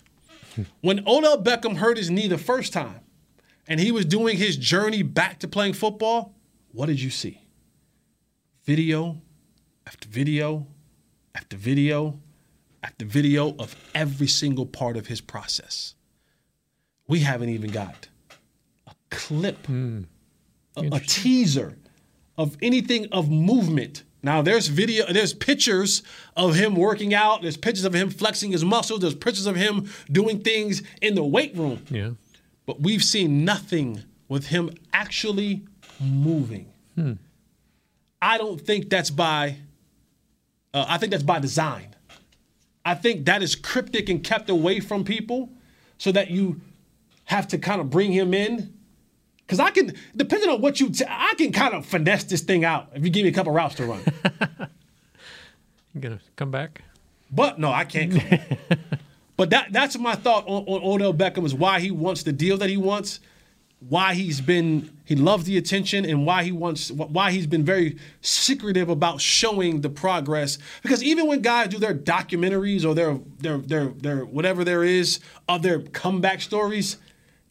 [0.80, 3.00] When Odell Beckham hurt his knee the first time,
[3.68, 6.34] and he was doing his journey back to playing football,
[6.72, 7.42] what did you see?
[8.64, 9.20] Video
[9.86, 10.66] after video
[11.34, 12.18] after video
[12.82, 15.94] after video of every single part of his process.
[17.06, 18.08] We haven't even got
[18.86, 20.04] a clip, hmm.
[20.76, 21.76] A, a teaser
[22.38, 24.04] of anything of movement.
[24.22, 26.02] Now there's video, there's pictures
[26.36, 29.88] of him working out, there's pictures of him flexing his muscles, there's pictures of him
[30.10, 31.84] doing things in the weight room.
[31.90, 32.10] Yeah.
[32.66, 35.64] But we've seen nothing with him actually
[36.00, 36.72] moving.
[36.96, 37.12] Hmm.
[38.20, 39.58] I don't think that's by.
[40.74, 41.94] Uh, I think that's by design.
[42.84, 45.50] I think that is cryptic and kept away from people,
[45.98, 46.60] so that you
[47.24, 48.74] have to kind of bring him in.
[49.46, 52.64] Because I can, depending on what you, t- I can kind of finesse this thing
[52.64, 54.00] out if you give me a couple routes to run.
[55.96, 56.82] You gonna come back?
[57.30, 58.12] But no, I can't.
[58.12, 58.78] Come.
[59.38, 62.58] but that that's my thought on, on Odell Beckham is why he wants the deal
[62.58, 63.18] that he wants,
[63.80, 67.96] why he's been he loves the attention, and why he wants why he's been very
[68.20, 70.58] secretive about showing the progress.
[70.82, 75.18] Because even when guys do their documentaries or their their their their whatever there is
[75.48, 76.98] of their comeback stories,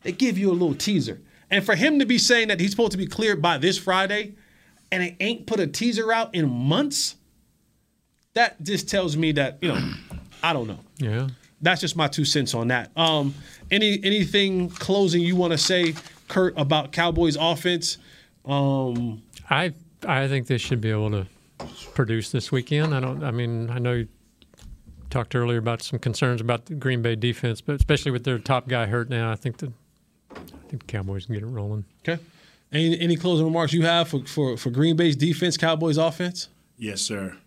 [0.03, 1.19] they give you a little teaser.
[1.51, 4.35] And for him to be saying that he's supposed to be cleared by this Friday,
[4.91, 7.15] and it ain't put a teaser out in months
[8.35, 9.93] that just tells me that you know
[10.43, 10.79] I don't know.
[10.97, 11.29] Yeah.
[11.61, 12.91] That's just my two cents on that.
[12.95, 13.33] Um,
[13.71, 15.95] any anything closing you want to say,
[16.27, 17.97] Kurt, about Cowboys offense?
[18.45, 19.73] Um, I
[20.07, 21.27] I think they should be able to
[21.95, 22.93] produce this weekend.
[22.93, 23.23] I don't.
[23.23, 24.07] I mean, I know you
[25.09, 28.67] talked earlier about some concerns about the Green Bay defense, but especially with their top
[28.67, 29.84] guy hurt now, I think the I think the
[30.87, 31.85] Cowboys can get it rolling.
[32.07, 32.21] okay.
[32.71, 36.49] Any any closing remarks you have for for, for Green Bay's defense, Cowboys offense?
[36.77, 37.37] Yes, sir.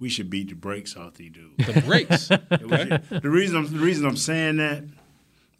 [0.00, 1.66] We should beat the brakes off these dudes.
[1.74, 2.30] The brakes.
[2.52, 3.00] Okay.
[3.20, 4.84] The reason I'm, the reason I'm saying that,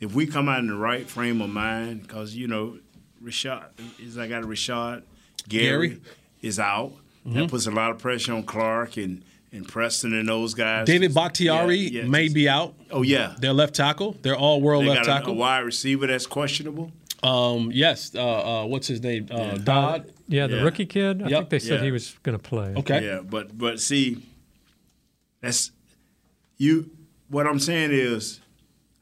[0.00, 2.78] if we come out in the right frame of mind, because you know,
[3.22, 3.64] Rashan
[4.00, 5.02] is I got a Rashan,
[5.48, 6.00] Gary, Gary.
[6.42, 6.92] is out.
[7.26, 7.34] Mhm.
[7.34, 10.86] That puts a lot of pressure on Clark and and Preston and those guys.
[10.86, 12.08] David Bakhtiari Yeah, yeah.
[12.08, 12.74] may be out.
[12.90, 14.16] Oh yeah, Their left tackle.
[14.22, 15.34] They're all world they left got a, a tackle.
[15.36, 16.92] wide receiver that's questionable.
[17.22, 18.12] Um, yes.
[18.14, 19.26] Uh, uh, what's his name?
[19.30, 20.12] Uh, Dodd.
[20.28, 20.62] Yeah, the Yeah.
[20.62, 21.22] rookie kid.
[21.22, 21.38] I Yep.
[21.38, 21.84] think they said Yeah.
[21.86, 22.74] he was going to play.
[22.76, 23.04] Okay.
[23.04, 24.18] Yeah, but but see,
[25.40, 25.72] that's
[26.56, 26.90] you.
[27.28, 28.40] What I'm saying is,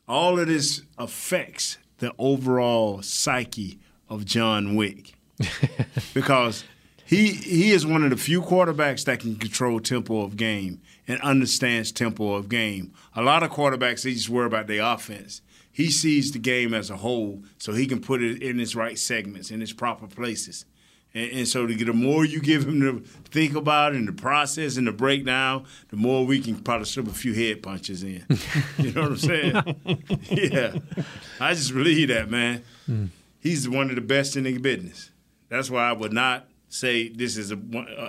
[0.09, 5.15] all of this affects the overall psyche of John Wick
[6.15, 6.65] because
[7.05, 11.21] he he is one of the few quarterbacks that can control tempo of game and
[11.21, 12.93] understands tempo of game.
[13.15, 15.41] A lot of quarterbacks they just worry about their offense.
[15.77, 18.99] He sees the game as a whole, so he can put it in its right
[18.99, 20.65] segments, in its proper places.
[21.13, 24.79] And, and so the, the more you give him to think about and the process
[24.79, 28.25] and the breakdown, the more we can probably slip a few head punches in.
[28.79, 29.53] you know what I'm saying?
[30.31, 30.79] yeah.
[31.41, 32.65] I just believe that, man.
[33.39, 35.11] He's one of the best in the business.
[35.51, 37.59] That's why I would not say this is a,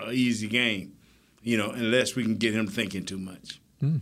[0.08, 0.96] a easy game,
[1.42, 3.60] you know, unless we can get him thinking too much.
[3.82, 3.98] Hmm.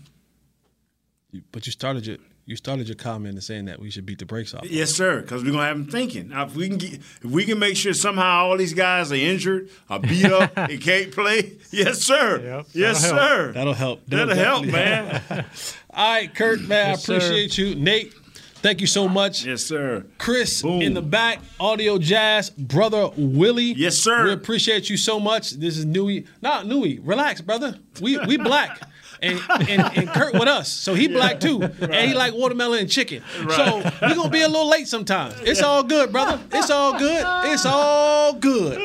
[1.52, 2.18] But you started your
[2.48, 4.66] you started your comment in saying that we should beat the brakes off.
[4.70, 5.22] Yes, sir.
[5.22, 6.30] Because we're gonna have them thinking.
[6.30, 9.16] Now, if we can get, if we can make sure somehow all these guys are
[9.16, 12.64] injured, are beat up, and can't play, yes, sir.
[12.74, 13.28] yes, That'll help.
[13.30, 13.52] sir.
[13.54, 14.02] That'll help.
[14.08, 15.22] That'll, That'll help, man.
[15.90, 17.16] All right, Kurt, man, Yes, I sir.
[17.16, 17.74] appreciate you.
[17.76, 18.14] Nate,
[18.56, 19.46] thank you so much.
[19.46, 20.06] Yes, sir.
[20.18, 23.74] Chris in the back, Audio Jazz, brother Willie.
[23.74, 24.26] Yes, sir.
[24.26, 25.52] We appreciate you so much.
[25.52, 26.26] This is Nui.
[26.42, 27.00] Not Nui.
[27.00, 27.80] Relax, brother.
[28.02, 28.82] We we black.
[29.22, 29.40] And,
[29.70, 30.72] and, and Kurt with us.
[30.72, 31.62] So he black too.
[31.62, 33.22] And he like watermelon and chicken.
[33.50, 35.36] So we're gonna be a little late sometimes.
[35.42, 36.40] It's all good, brother.
[36.52, 37.26] It's all good.
[37.52, 38.80] It's all good.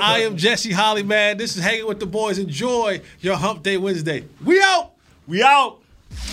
[0.00, 1.36] I am Jesse Holley, man.
[1.36, 2.38] This is hanging with the boys.
[2.38, 4.24] Enjoy your hump day Wednesday.
[4.44, 4.92] We out.
[5.26, 5.78] We out.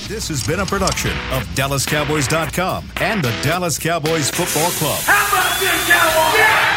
[0.08, 5.00] This has been a production of DallasCowboys.com and the Dallas Cowboys Football Club.
[5.04, 6.40] How about this, Cowboys?
[6.40, 6.77] Yeah!